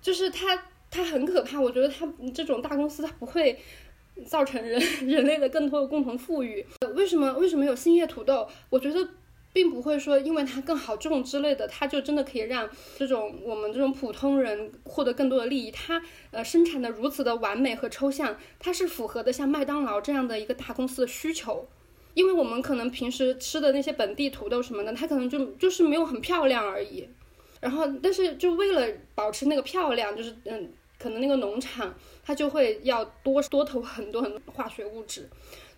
[0.00, 1.60] 就是它，它很可怕。
[1.60, 3.58] 我觉得它这种大公司，它不会
[4.26, 6.66] 造成人人类的更多的共同富裕。
[6.94, 7.32] 为什么？
[7.34, 8.48] 为什么有兴业土豆？
[8.68, 9.08] 我觉得。
[9.52, 15.70] 并不会说，因为它更好种之类的，它就真的可以让这种我们这种普通人获得更多的利益。
[15.70, 21.68] 它呃生产的如此的完美和抽象，它是符合的像麦当劳这样的一个大公司的需求。
[22.14, 27.08] 因为我们可能平时吃的那些本地土豆什么的，它可能就就是没有很漂亮而已。
[27.60, 35.28] 然后，但是就为了保持那个漂亮，就是嗯，可能那个农场它就会要多多投很多很多化学物质。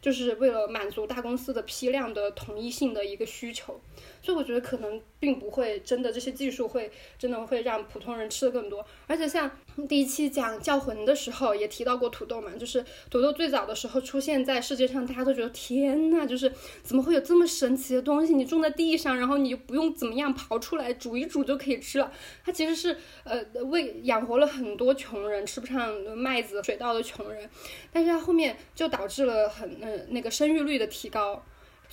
[0.02, 3.80] 就是为了满足大公司的批量的统一性的一个需求，
[4.22, 8.84] 所以我觉得可能并不会真的这些技术会真的会让普通人吃的更多。
[9.08, 9.50] 而且像
[9.88, 18.32] 第一期讲教魂的时候也提到过土豆嘛，就是土豆最早的时候出现在世界上，大家都觉得天呐，就是怎么会有这么神奇的东西？
[18.32, 22.12] 你种在地上，然后你就不用怎么样刨出来煮一煮就可以吃了。
[22.44, 27.50] 它其实是呃为养活了很多穷人吃不上麦子水稻的穷人，
[27.92, 30.08] 但是它后面就导致了很嗯。
[30.12, 31.42] 那个生育率的提高，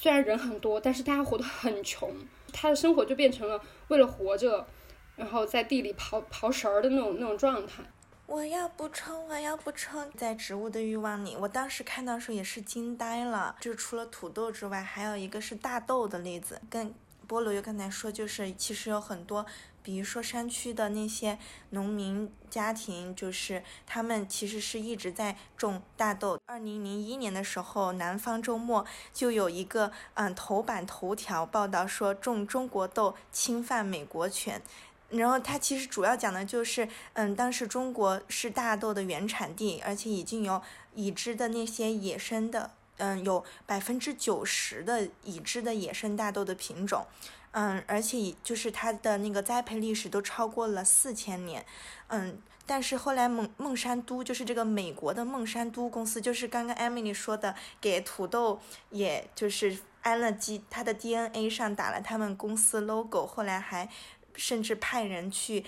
[0.02, 2.10] 虽然人很多，但是大家活得很穷，
[2.54, 4.66] 他的生活就变成了为了活着，
[5.18, 7.84] 然后在地里刨刨食儿的那种那种状态。
[8.26, 13.58] 我要补充，我要补充，在植物的欲望里，我当时看到的时候也是惊呆了。
[13.60, 16.94] 就是除了土豆之外，还有一个是大豆的例子，跟
[17.28, 19.46] 菠萝又刚才说，就是其实有很多。
[19.90, 21.40] 比如说山区的那些
[21.72, 26.40] 农民家庭，就是他们其实是一直在种大豆。
[26.46, 34.62] 二零零一年的时候，《南方周末》就有一个嗯头版头条报道说种中国豆侵犯美国权，
[35.10, 40.62] 然后它其实主要讲的就是嗯当时中国是大豆的原产地，而且已经有
[40.94, 47.08] 已知的那些野生的嗯有百分之九十的已知的野生大豆的品种。
[47.52, 51.66] 嗯，而且就是它的那个栽培历史都超过了四千年，
[52.08, 58.60] 嗯，但是后来孟孟山都就是这个美国的孟山都公司，就是刚刚 Emily 说的，给土豆
[58.92, 63.90] 也就是安了基，它的 DNA 上打了他们公司 logo，后来还
[64.36, 65.66] 甚至派人去，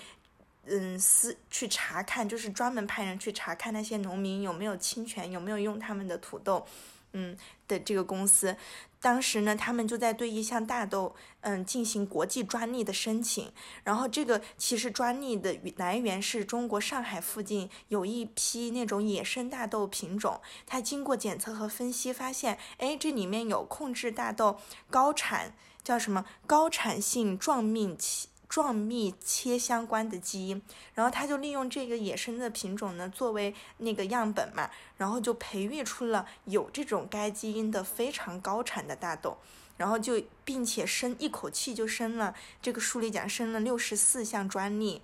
[0.65, 6.67] 嗯，私去查看，就是专门派人去查看那些农民有没有侵权，有没有用他们的土豆，
[7.13, 7.35] 嗯
[7.67, 8.55] 的这个公司。
[9.01, 13.51] 当时呢，他们就在对一项大豆，嗯，进行国际专利的申请。
[13.83, 24.57] 然后这个其实专利的来源是中国上海附近有一批那种野生大豆品种，它经过检测和分析发现，哎，这里面有控制大豆
[24.89, 28.30] 高产，叫什么高产性状命期。
[28.51, 30.61] 壮密切相关的基因，
[30.93, 39.37] 然后他就利用这个野生的品种呢作为那个样本嘛，然后就培育出了有这种该基因的非常高产的大豆，
[39.77, 45.01] 然后就并且申一口气就申了这个书里讲申了六十四项专利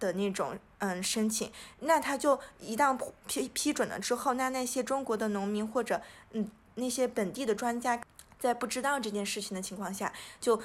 [0.00, 6.00] 的那种嗯申请，那他就一旦批批准了之后，那那些中国的农民或者
[6.32, 8.00] 嗯那些本地的专家
[8.38, 10.10] 在不知道这件事情的情况下
[10.40, 10.58] 就。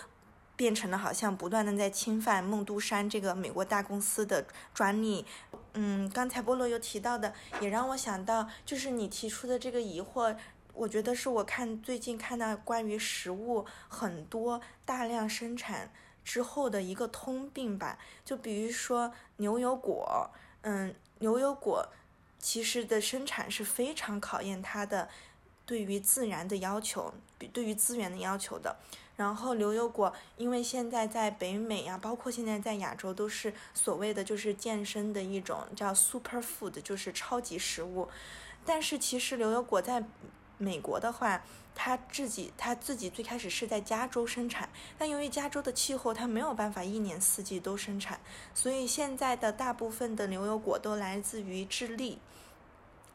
[0.61, 4.45] 变成了好像不断的在侵犯孟都山这个美国大公司的
[4.75, 5.25] 专利。
[5.73, 10.37] 嗯，刚才菠萝有提到的，也让我想到，就是你提出的这个疑惑，
[10.75, 15.91] 我觉得是我看最近看到关于食物很多大量生产
[16.23, 17.97] 之后的一个通病吧。
[18.23, 20.29] 就比如说牛油果，
[20.61, 21.89] 嗯，牛油果
[22.37, 25.09] 其实的生产是非常考验它的
[25.65, 27.11] 对于自然的要求，
[27.51, 28.75] 对于资源的要求的。
[29.21, 38.09] 然后牛油果，因为现在在北美呀，包括现在在亚洲，都是所谓的就是健身的一种叫 super food，就是超级食物。
[38.65, 40.03] 但是其实牛油果在
[40.57, 41.43] 美国的话，
[41.75, 44.67] 它自己它自己最开始是在加州生产，
[44.97, 48.19] 但由于加州的气候，它没有办法一年四季都生产，
[48.55, 52.17] 所以现在的大部分的牛油果都来自于智利。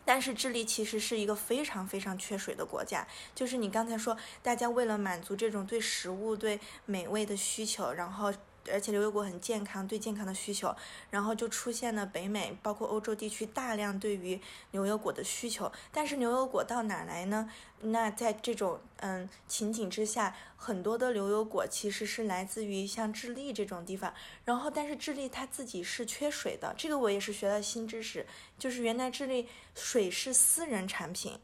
[0.06, 8.32] 但是智利其实是一个非常非常缺水的国家，就是你刚才说，大家为了满足这种对食物、对美味的需求，然后。
[8.72, 10.74] 而且牛油果很健康，对健康的需求，
[11.10, 14.40] 然后就出现了北美，包括欧洲地区大量对于
[14.72, 15.70] 牛油果的需求。
[15.92, 17.50] 但是牛油果到哪来呢？
[17.80, 24.12] 那在这种嗯情景之下，很多的牛油果其实是来自于像智利这种地方。
[24.44, 28.26] 然后，但是智利它自己是缺水的，这个我也是学到新知识，
[28.58, 31.38] 就是原来智利水是私人产品，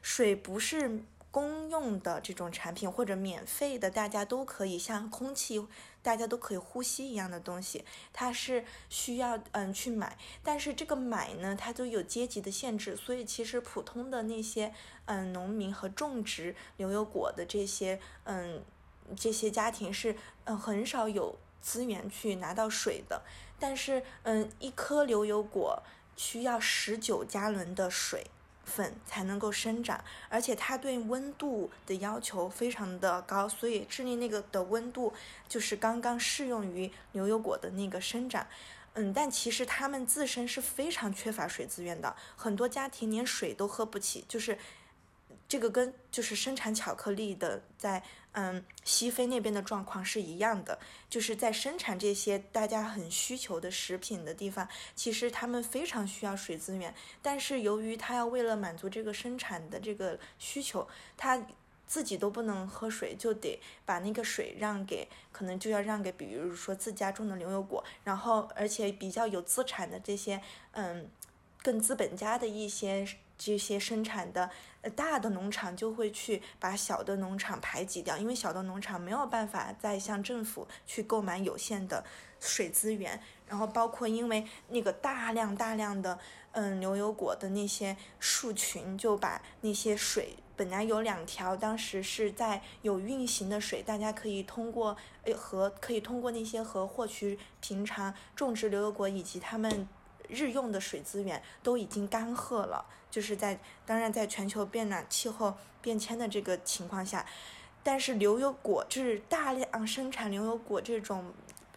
[0.00, 1.04] 水不是。
[1.32, 5.66] 公用的这种产品或者免费的，大家都可以像空气，
[6.02, 14.74] 大家都可以呼吸一样的东西，它是需要嗯去买，但是这个买呢，它都有阶级的限制，所以其实普通的那些
[15.04, 18.62] 嗯农民和种植牛油果的这些嗯
[19.16, 23.22] 这些家庭是嗯很少有资源去拿到水的，
[23.60, 25.82] 但是嗯一颗牛油果
[26.16, 28.26] 需要十九加仑的水。
[28.64, 35.12] 粉才能够生长，而且它对温度的要求非常的高，所以智利那个的温度
[35.48, 38.46] 就是刚刚适用于牛油果的那个生长。
[38.94, 44.58] 嗯，但其实他们自身是非常缺乏水资源的，很多家庭连水都喝不起，就是。
[45.48, 48.02] 这个跟就是生产巧克力的在
[48.32, 50.78] 嗯西非那边的状况是一样的，
[51.10, 61.46] 就是在生产这些大家很需求的食品的地方，其实他们非常需要水资源，但是由于他要为了满足这个生产的这个需求，他
[61.86, 71.10] 自己都不能喝水，就得把那个水让给可能就要让给比如说自家种的牛油果，然后而且比较有资产的这些嗯
[71.62, 73.06] 更资本家的一些。
[73.44, 74.48] 这些生产的
[74.82, 82.04] 呃大的农场就会去把小的农场排挤掉，因为小的农场没有办法再向政府去购买有限的
[82.38, 86.18] 水资源，然后包括因为那个大量大量的
[86.52, 99.88] 嗯牛油果的那些树群，就把那些水本来有两条，当时是在有运行的水，大家可以通过呃河可以通过那些河获取平常种植牛油果以及他们。
[100.28, 107.26] 日用的水资源都已经干涸了，就是在当然在全球变暖、气候变迁的这个情况下，
[107.82, 111.32] 但是牛油果就是大量生产牛油果这种，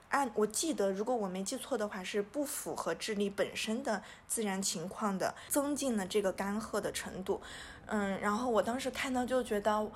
[0.09, 7.41] 按我记得如果我没记错的话是不符合智利本身的自然情况的，增进了这个干涸的程度。
[7.87, 9.91] 嗯，然后我当时看到就觉得，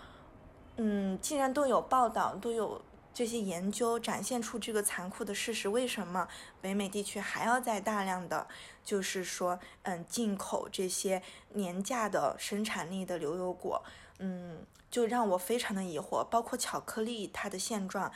[0.76, 2.82] 嗯，既然都有报道，都有。
[3.20, 6.26] 这些研究展现出这个残酷的事实：为什么
[6.61, 8.47] 北美地区还要在大量的，
[8.82, 11.22] 就是说，嗯，进口这些
[11.53, 13.84] 廉价的生产力的牛油果？
[14.20, 16.24] 嗯，就让我非常的疑惑。
[16.24, 18.09] 包括巧克力，它的现状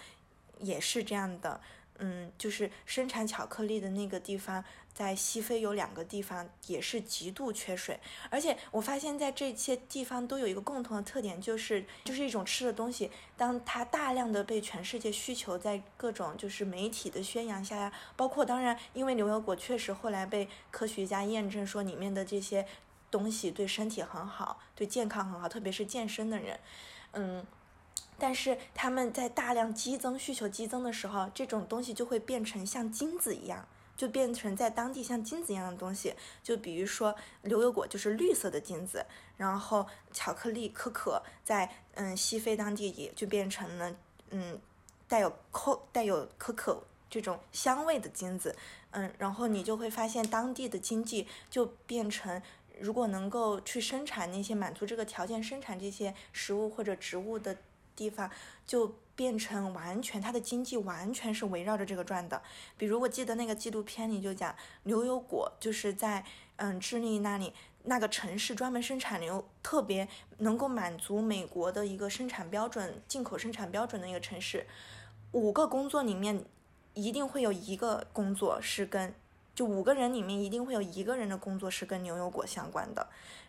[0.60, 1.60] 也是这样的。
[1.98, 4.64] 嗯，就是生产巧克力的那个地方，
[4.94, 22.66] 在西非有两个地方也是极度缺水，而且我发现，在这些地方都有一个共同的特点，就是就是一种吃的东西，当它大量的被全世界需求，在各种就是媒体的宣扬下呀，包括当然，因为牛油果确实后来被科学家验证说里面的这些
[23.10, 26.60] 东西对身体很好，对健康很好，特别是健身的人，
[27.14, 27.46] 嗯。
[28.20, 36.14] 但是他们在大量激增需求激增的时候，这种东西就会变成像金子一样，就变成在当地像金子一样的东西。
[36.42, 39.06] 就比如说牛油果就是绿色的金子，
[39.38, 43.96] 然后巧克力可可在嗯西非当地也就变成了
[44.32, 44.60] 嗯
[45.08, 48.56] 带有可带有可可这种香味的金子，
[48.92, 52.42] 嗯，然后你就会发现当地的经济就变成，
[52.80, 57.56] 如果能够去生产那些满足这个条件生产这些食物或者植物的
[57.96, 58.32] 地方，
[58.66, 62.42] 就变成完全它的经济完全是围绕着这个转的。
[62.78, 66.24] 比如我记得那个纪录片里就讲牛油果就是在
[66.58, 67.54] 嗯智利那里。
[67.86, 70.08] 那个城市专门生产牛，特别
[70.38, 74.66] 能够满足美国的一个生产标准、进口生产标准的一个城市。
[75.34, 76.46] 五个工作里面，
[76.94, 79.14] 一定会有一个工作是跟，
[79.54, 83.06] 就五个人里面一定会有一个人的工作是跟牛油果相关的。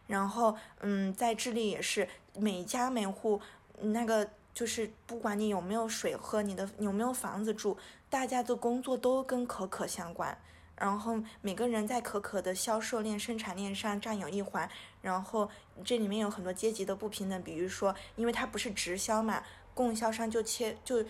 [0.09, 3.41] 然后，嗯，在智利也是每家每户，
[3.83, 7.77] 那个就是不管你有没有水喝，你的有没有房子住，
[8.09, 10.39] 大家的工作都跟可可相关。
[10.77, 14.69] 然后每个人在可可的销售链、生产链上占有一环，
[15.03, 15.49] 然后
[15.85, 19.43] 这里面有很多阶级的不平等，比如说，因为它不是直销嘛，
[19.73, 21.05] 供销商就切就，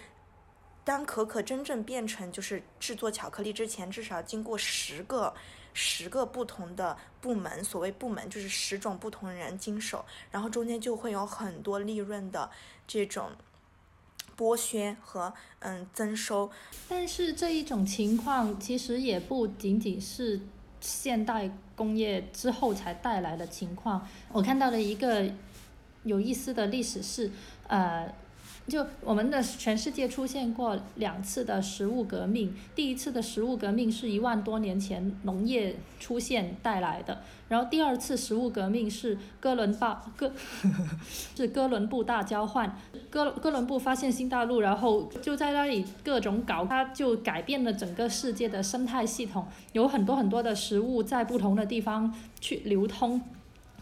[0.85, 5.35] 当可可真正变成就是制作巧克力之前，至少经过十个
[5.75, 12.51] 十个不同的部门，所谓部门就是十种不同人经手，然后中间就会有很多利润的
[12.87, 13.31] 这种。
[14.37, 16.51] 剥削和嗯增收，
[16.89, 20.41] 但是这一种情况其实也不仅仅是
[20.81, 24.05] 现代工业之后才带来的情况。
[24.33, 25.25] 我看到了一个
[26.03, 27.31] 有意思的历史是，
[27.69, 28.13] 呃。
[28.67, 40.33] 就我们的全世界出现过两次的食物革命，第一次的食物革命是一万多年前农业出现带来的，然后第二次食物革命是哥伦巴哥
[41.37, 42.75] 是哥伦布大交换，
[43.11, 53.21] 哥哥伦布发现新大陆，然后就在那里各种搞，它就改变了整个世界的生态系统，有很多很多的食物在不同的地方去流通，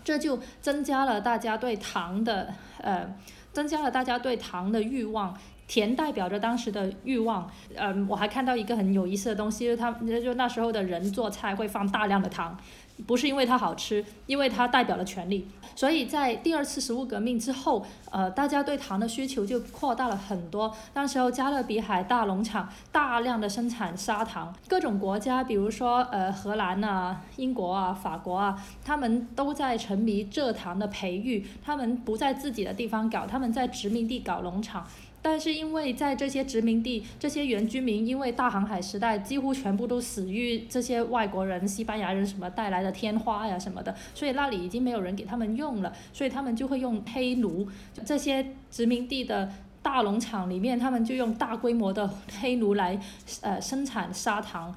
[0.03, 3.15] 这就增加了大家对糖的呃。
[3.53, 5.37] 增加了大家对糖的欲望，
[5.67, 7.51] 甜代表着当时的欲望。
[7.75, 12.59] 嗯，我还看到一个很有意思的东西，就是他就那时候的人做菜会放大量的糖。
[13.07, 15.49] 不是因为它好吃，因为它代表了权力。
[15.75, 20.71] 所以在第二次食物革命之后，呃，大家对糖的需求就扩大了很多。
[20.93, 31.47] 当时候加勒比海大农场大量的生产砂糖，各种国家，比如说呃荷兰啊、英国啊、法国啊，他们都在沉迷蔗糖的培育。
[31.65, 34.87] 他们不在自己的地方搞，他们在殖民地搞农场。
[35.25, 47.69] 但是因为在这些殖民地，这些原居民因为大航海时代几乎全部都死于这些外国人、西班牙人什么带来的天花呀什么的，所以那里已经没有人给他们用了，所以他们就会用黑奴。
[48.05, 49.49] 这些殖民地的
[49.81, 53.01] 大农场里面，他们就用大规模的黑奴来
[53.43, 54.75] 呃生产砂糖。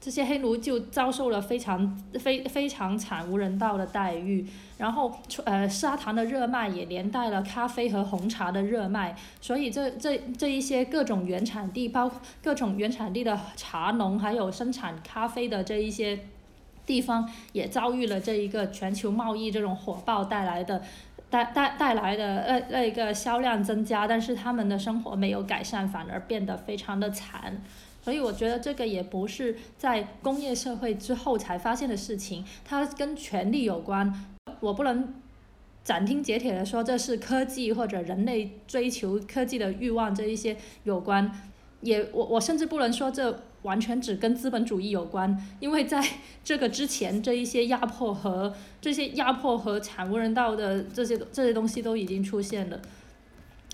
[0.00, 4.46] 这些黑奴就遭受了非常非非常惨无人道的待遇，
[4.78, 16.18] 然后呃砂糖的热卖也连带了咖啡和红茶的热卖，所以这这这一些各种原产地，包括各种原产地的茶农，还有生产咖啡的这一些
[16.86, 20.82] 地方，也遭遇了这一个全球贸易这种火爆带来的
[21.28, 27.60] 带带带来的那那个销量增加，但是他们的生活没有改善，反而变得非常的惨。
[28.02, 34.26] 所以我觉得这个也不是在工业社会之后才发现的事情，它跟权力有关。
[34.60, 35.14] 我不能
[35.84, 41.30] 斩钉截铁的说这是科技或者人类追求科技的欲望这一些有关，
[41.80, 46.02] 也我我甚至不能说这完全只跟资本主义有关，因为在
[46.42, 52.80] 这个之前这一些压迫和这些压迫和惨无人道的这些这些东西都已经出现了。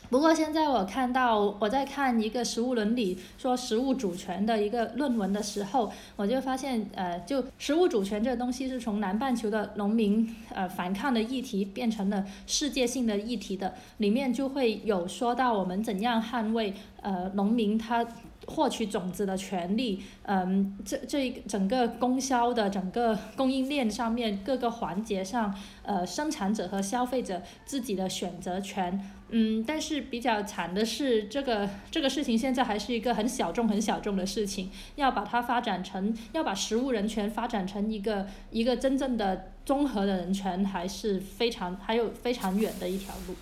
[0.08, 18.06] 不过现在我看到我在看一个食物伦理说食物主权的一个论文的时候，我就发现，呃，就食物主权这个东西是从南半球的农民呃反抗的议题变成了世界性的议题的，里面就会有说到我们怎样捍卫呃农民他。
[18.48, 25.52] 获取种子的权利，嗯，这这一整个供销的整个供应链上面各个环节上，
[25.82, 43.34] 呃，生产者和消费者自己的选择权，嗯，但是比较惨的是，这个这个事情现在还是一个很小众、很小众的事情，要把它发展成，要把食物人权发展成一个一个真正的综合的人权，还是非常还有非常远的一条路。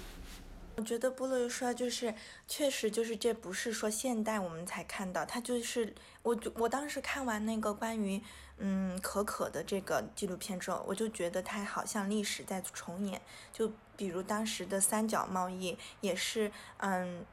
[0.77, 2.13] 我觉得波洛说就是，
[2.49, 8.21] 确实就是这不是说现代我们才看到，它就是我我当时看完那个关于
[8.59, 13.21] 嗯可可的这个纪录片之后，我就觉得它好像历史在重演，
[13.53, 17.25] 就比如当时的三角贸易也是嗯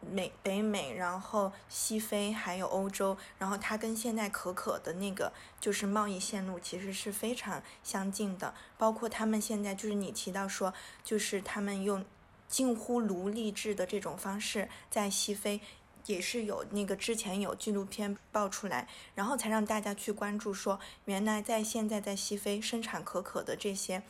[0.00, 12.04] 美北美，然后西非还有欧洲，然后它跟现在可可的那个就是贸易线路其实是非常相近的，包括他们现在就是你提到说就是他们用。
[12.48, 15.60] 近乎奴隶制的这种方式，在西非
[16.06, 18.86] 也是有那个之前有纪录片爆出来，
[19.16, 24.04] 然后才让大家去关注说，原来在现在在西非生产可可的这些，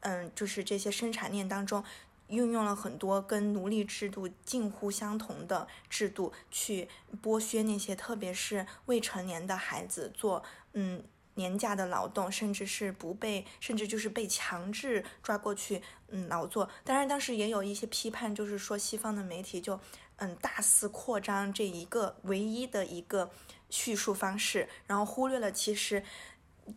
[0.00, 1.84] 嗯，就是这些生产链当中，
[2.28, 6.88] 运用了很多跟奴隶制度近乎相同的制度，去
[7.22, 10.42] 剥削那些特别是未成年的孩子做，
[10.72, 11.02] 嗯。
[11.36, 16.68] 廉价的劳动，甚至是不被，甚至就是被强制抓过去，嗯，劳作。
[16.84, 19.80] 当然，当时也有一些批判，就是说西方的媒体就，
[20.16, 23.30] 嗯，大肆扩张这一个唯一的一个
[23.70, 26.02] 叙述方式，然后忽略了其实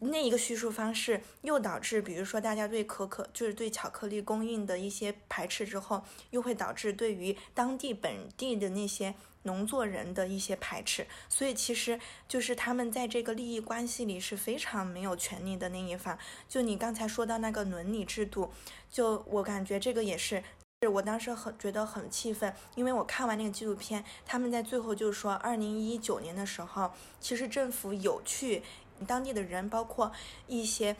[0.02, 9.16] 那一个叙述方式又导致，比如说大家对可可，就是对巧克力供应的一些排斥之后，又会导致对于当地本地的那些。
[9.46, 16.18] 农作人的一些排斥，所以其实就是他们在这个利益关系里是非常没有权利的那一方。
[16.48, 18.54] 就你刚才说到那个伦理制度，
[18.90, 20.42] 就我感觉这个也是，
[20.82, 28.64] 是我当时很觉得很气愤，因为我看完那个纪录片，他们在最后就是说，二零一九年的时候，其实政府有去
[29.06, 30.12] 当地的人，包括
[30.48, 30.96] 一些，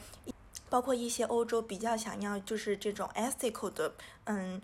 [0.68, 3.94] 包括一些欧洲比较想要就是这种 ethical 的，
[4.24, 4.60] 嗯。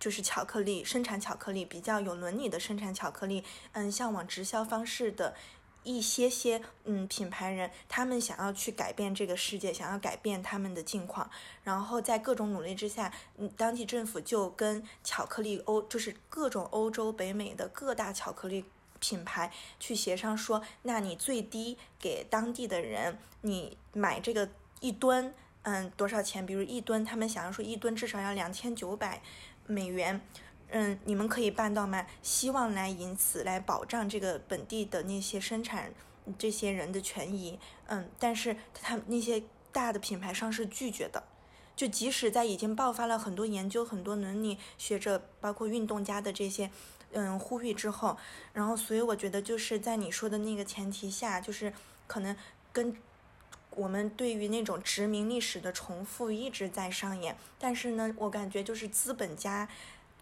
[0.00, 5.34] 就是巧克力生产巧克力比较有伦理的生产巧克力，嗯，向往直销方式的
[5.82, 11.30] 一些些嗯品牌人，他们想要去改变这个世界，想要改变他们的境况，
[11.62, 18.62] 然后在各种努力之下，嗯，当地政府就跟巧克力欧就是各种欧洲、北美的各大巧克力
[19.04, 24.48] 品牌去协商说，那你最低给当地的人，你买这个
[24.80, 26.46] 一吨，嗯，多少钱？
[26.46, 29.20] 比如一吨，他们想要说一吨至少要两千九百。
[29.66, 30.20] 美元，
[30.68, 32.06] 嗯，你们可以办到吗？
[32.22, 35.92] 希望来以此来保障这个本地的那些生产
[36.38, 39.42] 这些人的权益，嗯，但是他那些
[39.72, 41.22] 大的品牌商是拒绝的。
[41.74, 46.70] 就即使在已经爆发了很多研究、很多伦理学者、包括运动家的这些
[47.14, 48.16] 嗯呼吁之后，
[48.52, 51.72] 然后所以我觉得就是在你说的那个前提下，就是
[52.06, 52.36] 可能
[52.72, 52.94] 跟。
[53.76, 59.68] 我们对于那种殖民历史的重复一直在上演，但是呢，我感觉就是资本家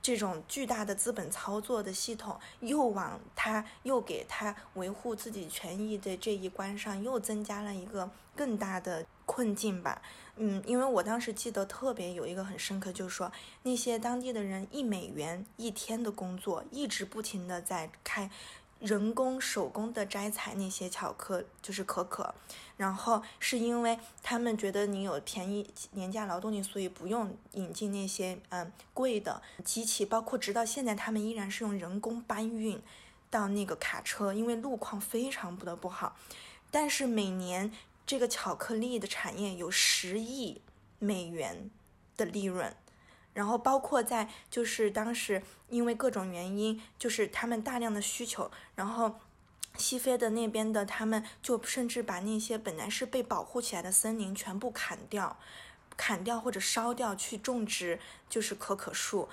[0.01, 10.01] 这种巨大的资本操作的系统，又往他又给他维护自己权益的这一关上又增加了一个更大的困境吧。
[10.45, 13.30] 嗯，因为我当时记得特别有一个很深刻，就是说
[13.62, 18.28] 那些当地的人一美元一天的工作，一直不停的在开。
[18.80, 22.34] 人工手工的摘采那些巧克就是可可，
[22.76, 32.82] 然后是因为他们觉得你有便宜廉价劳动力，所以不用引进那些嗯贵的机器，包括直到现在他们依然是用人工搬运
[33.30, 36.16] 到那个卡车，因为路况非常不得不好。
[36.72, 37.70] 但是每年
[38.07, 40.63] 这个巧克力的产业有十亿
[40.99, 41.71] 美元
[42.17, 42.75] 的利润。
[43.35, 49.19] 然后包括在就是当时因为各种原因，就是他们大量的需求，然后
[49.77, 55.39] 西非的那边的他们就甚至把那些本来是被保护起来的森林全部砍掉，
[55.97, 57.99] 砍掉或者烧掉去种植
[58.29, 59.29] 就是可可树，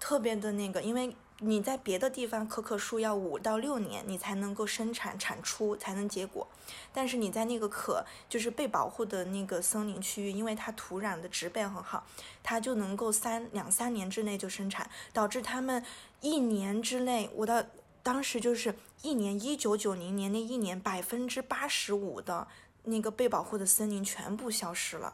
[0.00, 1.16] 特别的那个因为。
[1.40, 6.46] 你在别的地方，可可树要五到六年，你才能够生产产出，才能结果。
[6.92, 12.06] 但是你在那个可就是被保护的那个森林区域，因为它土壤的植被很好，
[12.42, 15.84] 它就能够三两三年之内就生产，导致他们
[16.20, 17.68] 一年之内，我的
[18.02, 22.46] 当时就是一年一九九零年那一年，百分之八十五的
[22.84, 25.12] 那个被保护的森林全部消失了。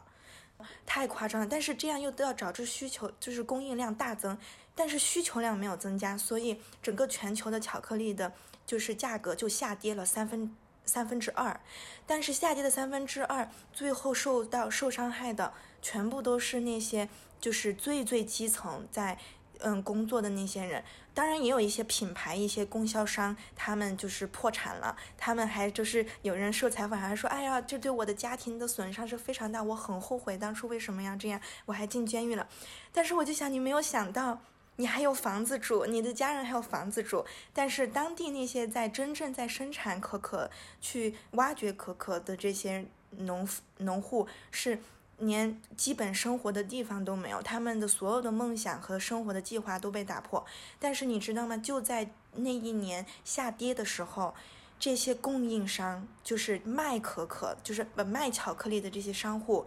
[0.85, 4.37] 太夸张了，但是这样又都要导致需求，就是供应量大增，
[4.75, 8.33] 但是需求量没有增加，所以整个全球的巧克力的，
[8.65, 10.55] 就是价格就下跌了三分
[10.85, 11.59] 三分之二，
[12.05, 17.07] 但是下跌的三分之二，最后受到受伤害的全部都是那些
[17.39, 19.17] 就是最最基层在。
[19.63, 24.97] 嗯，工作的那些人，当然也有一些品牌、一些供销商，他们就是破产了。
[25.15, 32.47] 他们还就是有人受采访还说：“哎呀，这对我的家庭的损伤是非常大，我很后悔当初为什么要这样，我还进监狱了。”
[32.91, 34.41] 但是我就想，你没有想到，
[34.81, 37.23] 你还有房子住，你的家人还有房子住。
[37.53, 42.85] 但是当地那些在真正在生产可可、去挖掘可可的这些
[43.17, 44.79] 农农户是。
[45.23, 50.43] 连基本生活的地方都没有，他们的所有的梦想和生活的计划都被打破。
[50.79, 51.55] 但是你知道吗？
[51.55, 54.33] 就在那一年下跌的时候，
[54.79, 59.63] 这些供应商，就是卖可可，就是不卖巧克力的这些商户，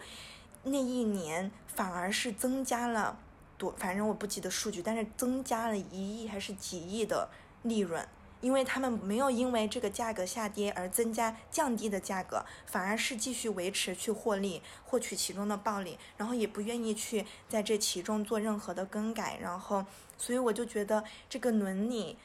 [0.64, 3.16] 那一年反而是增加了
[3.56, 7.28] 多，反正我不记得数据，但是增加了一亿还是几亿的
[7.62, 8.06] 利润。
[8.40, 19.86] 因为他们没有因为这个价格下跌而增加降低的价格，反而是继续维持去获利，获取其中的暴利，然后也不愿意去在这其中做任何的更改，然后，
[20.18, 22.18] 所以我就觉得这个伦理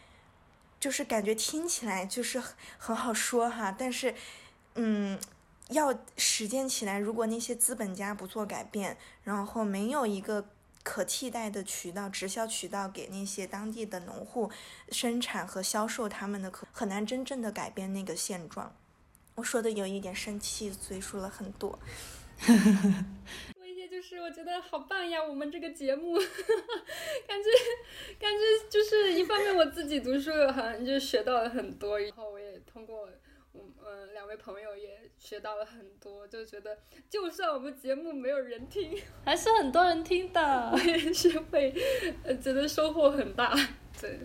[0.77, 2.43] 就是感觉听起来就是
[2.77, 4.13] 很好说哈，但是，
[4.75, 5.17] 嗯，
[5.69, 10.49] 要实践起来，如果那些资本家不做改变，然后没有一个
[10.83, 14.49] 可替代的渠道、直销渠道给那些当地的农户
[14.89, 18.75] 生产和销售他们的，可很难真正的改变那个现状。
[19.35, 21.77] 我说的有一点生气，所以说了很多。
[22.39, 26.15] 说一些就是我觉得好棒呀，我们这个节目，
[27.27, 27.49] 感觉
[28.19, 33.09] 感觉就是一方面我自己读书好像就学到了很多，然后我也通过
[33.51, 36.77] 我嗯两位朋友也学到了很多，就觉得
[37.09, 41.73] 就算我们节目没有人听， 还是很多人听的，我也是会
[42.23, 43.53] 呃觉得收获很大。
[43.99, 44.19] 对，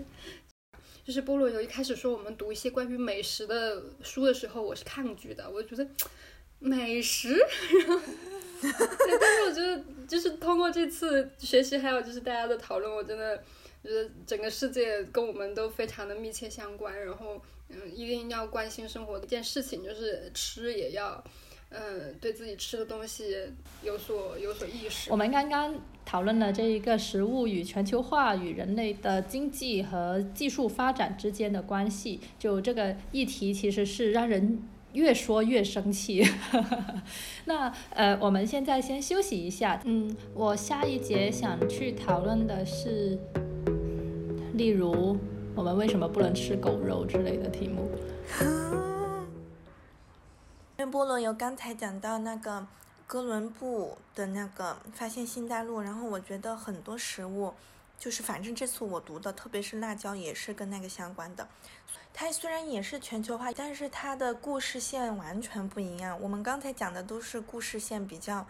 [1.04, 5.86] 就是菠萝油一开始说我们读一些关于美食的书的时候，我是抗拒的，我觉得。
[6.60, 7.36] 美食，
[8.62, 13.36] 但是我觉得就是通过这次学习，还有就是大家的讨论，我真的
[13.82, 17.04] 觉得整个世界跟我们都非常的密切相关。
[17.04, 17.38] 然后，
[17.74, 21.22] 嗯，一定要关心生活的一件事情，就是吃也要，
[21.70, 23.36] 嗯，对自己吃的东西
[23.82, 25.10] 有所有所意识。
[25.10, 34.62] 我们刚刚讨论了这一个食物与全球化与人类的经济和技术发展之间的关系，就这个议题其实是让人。
[34.94, 36.24] 越说越生气，
[37.46, 39.82] 那呃，我们现在先休息一下。
[39.84, 43.18] 嗯，我下一节想去讨论的是，
[44.52, 45.18] 例如
[45.56, 47.88] 我们为什么不能吃狗肉之类的题目。
[50.76, 52.66] 因为菠萝油刚才讲到那个
[53.06, 57.54] 哥伦布的那个发现新大陆，然后我觉得很多食物，
[57.96, 61.46] 就是反正这次我读的，特别是辣椒也是跟那个相关的。
[62.12, 66.20] 它虽然也是全球化，但是它的故事线完全不一样。
[66.20, 68.46] 我们刚才讲的都是故事线比较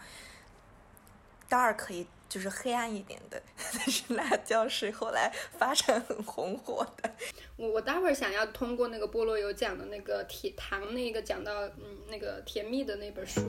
[1.49, 3.41] dark 一，就是黑暗一点的，
[3.73, 7.09] 但是辣椒是后来发展很红火的。
[7.55, 13.41] 我我待会儿想要通过那个菠萝油讲的那个甜糖那个讲到嗯那个甜蜜的那本书。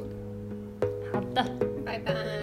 [1.12, 1.42] 好的，
[1.84, 2.35] 拜拜。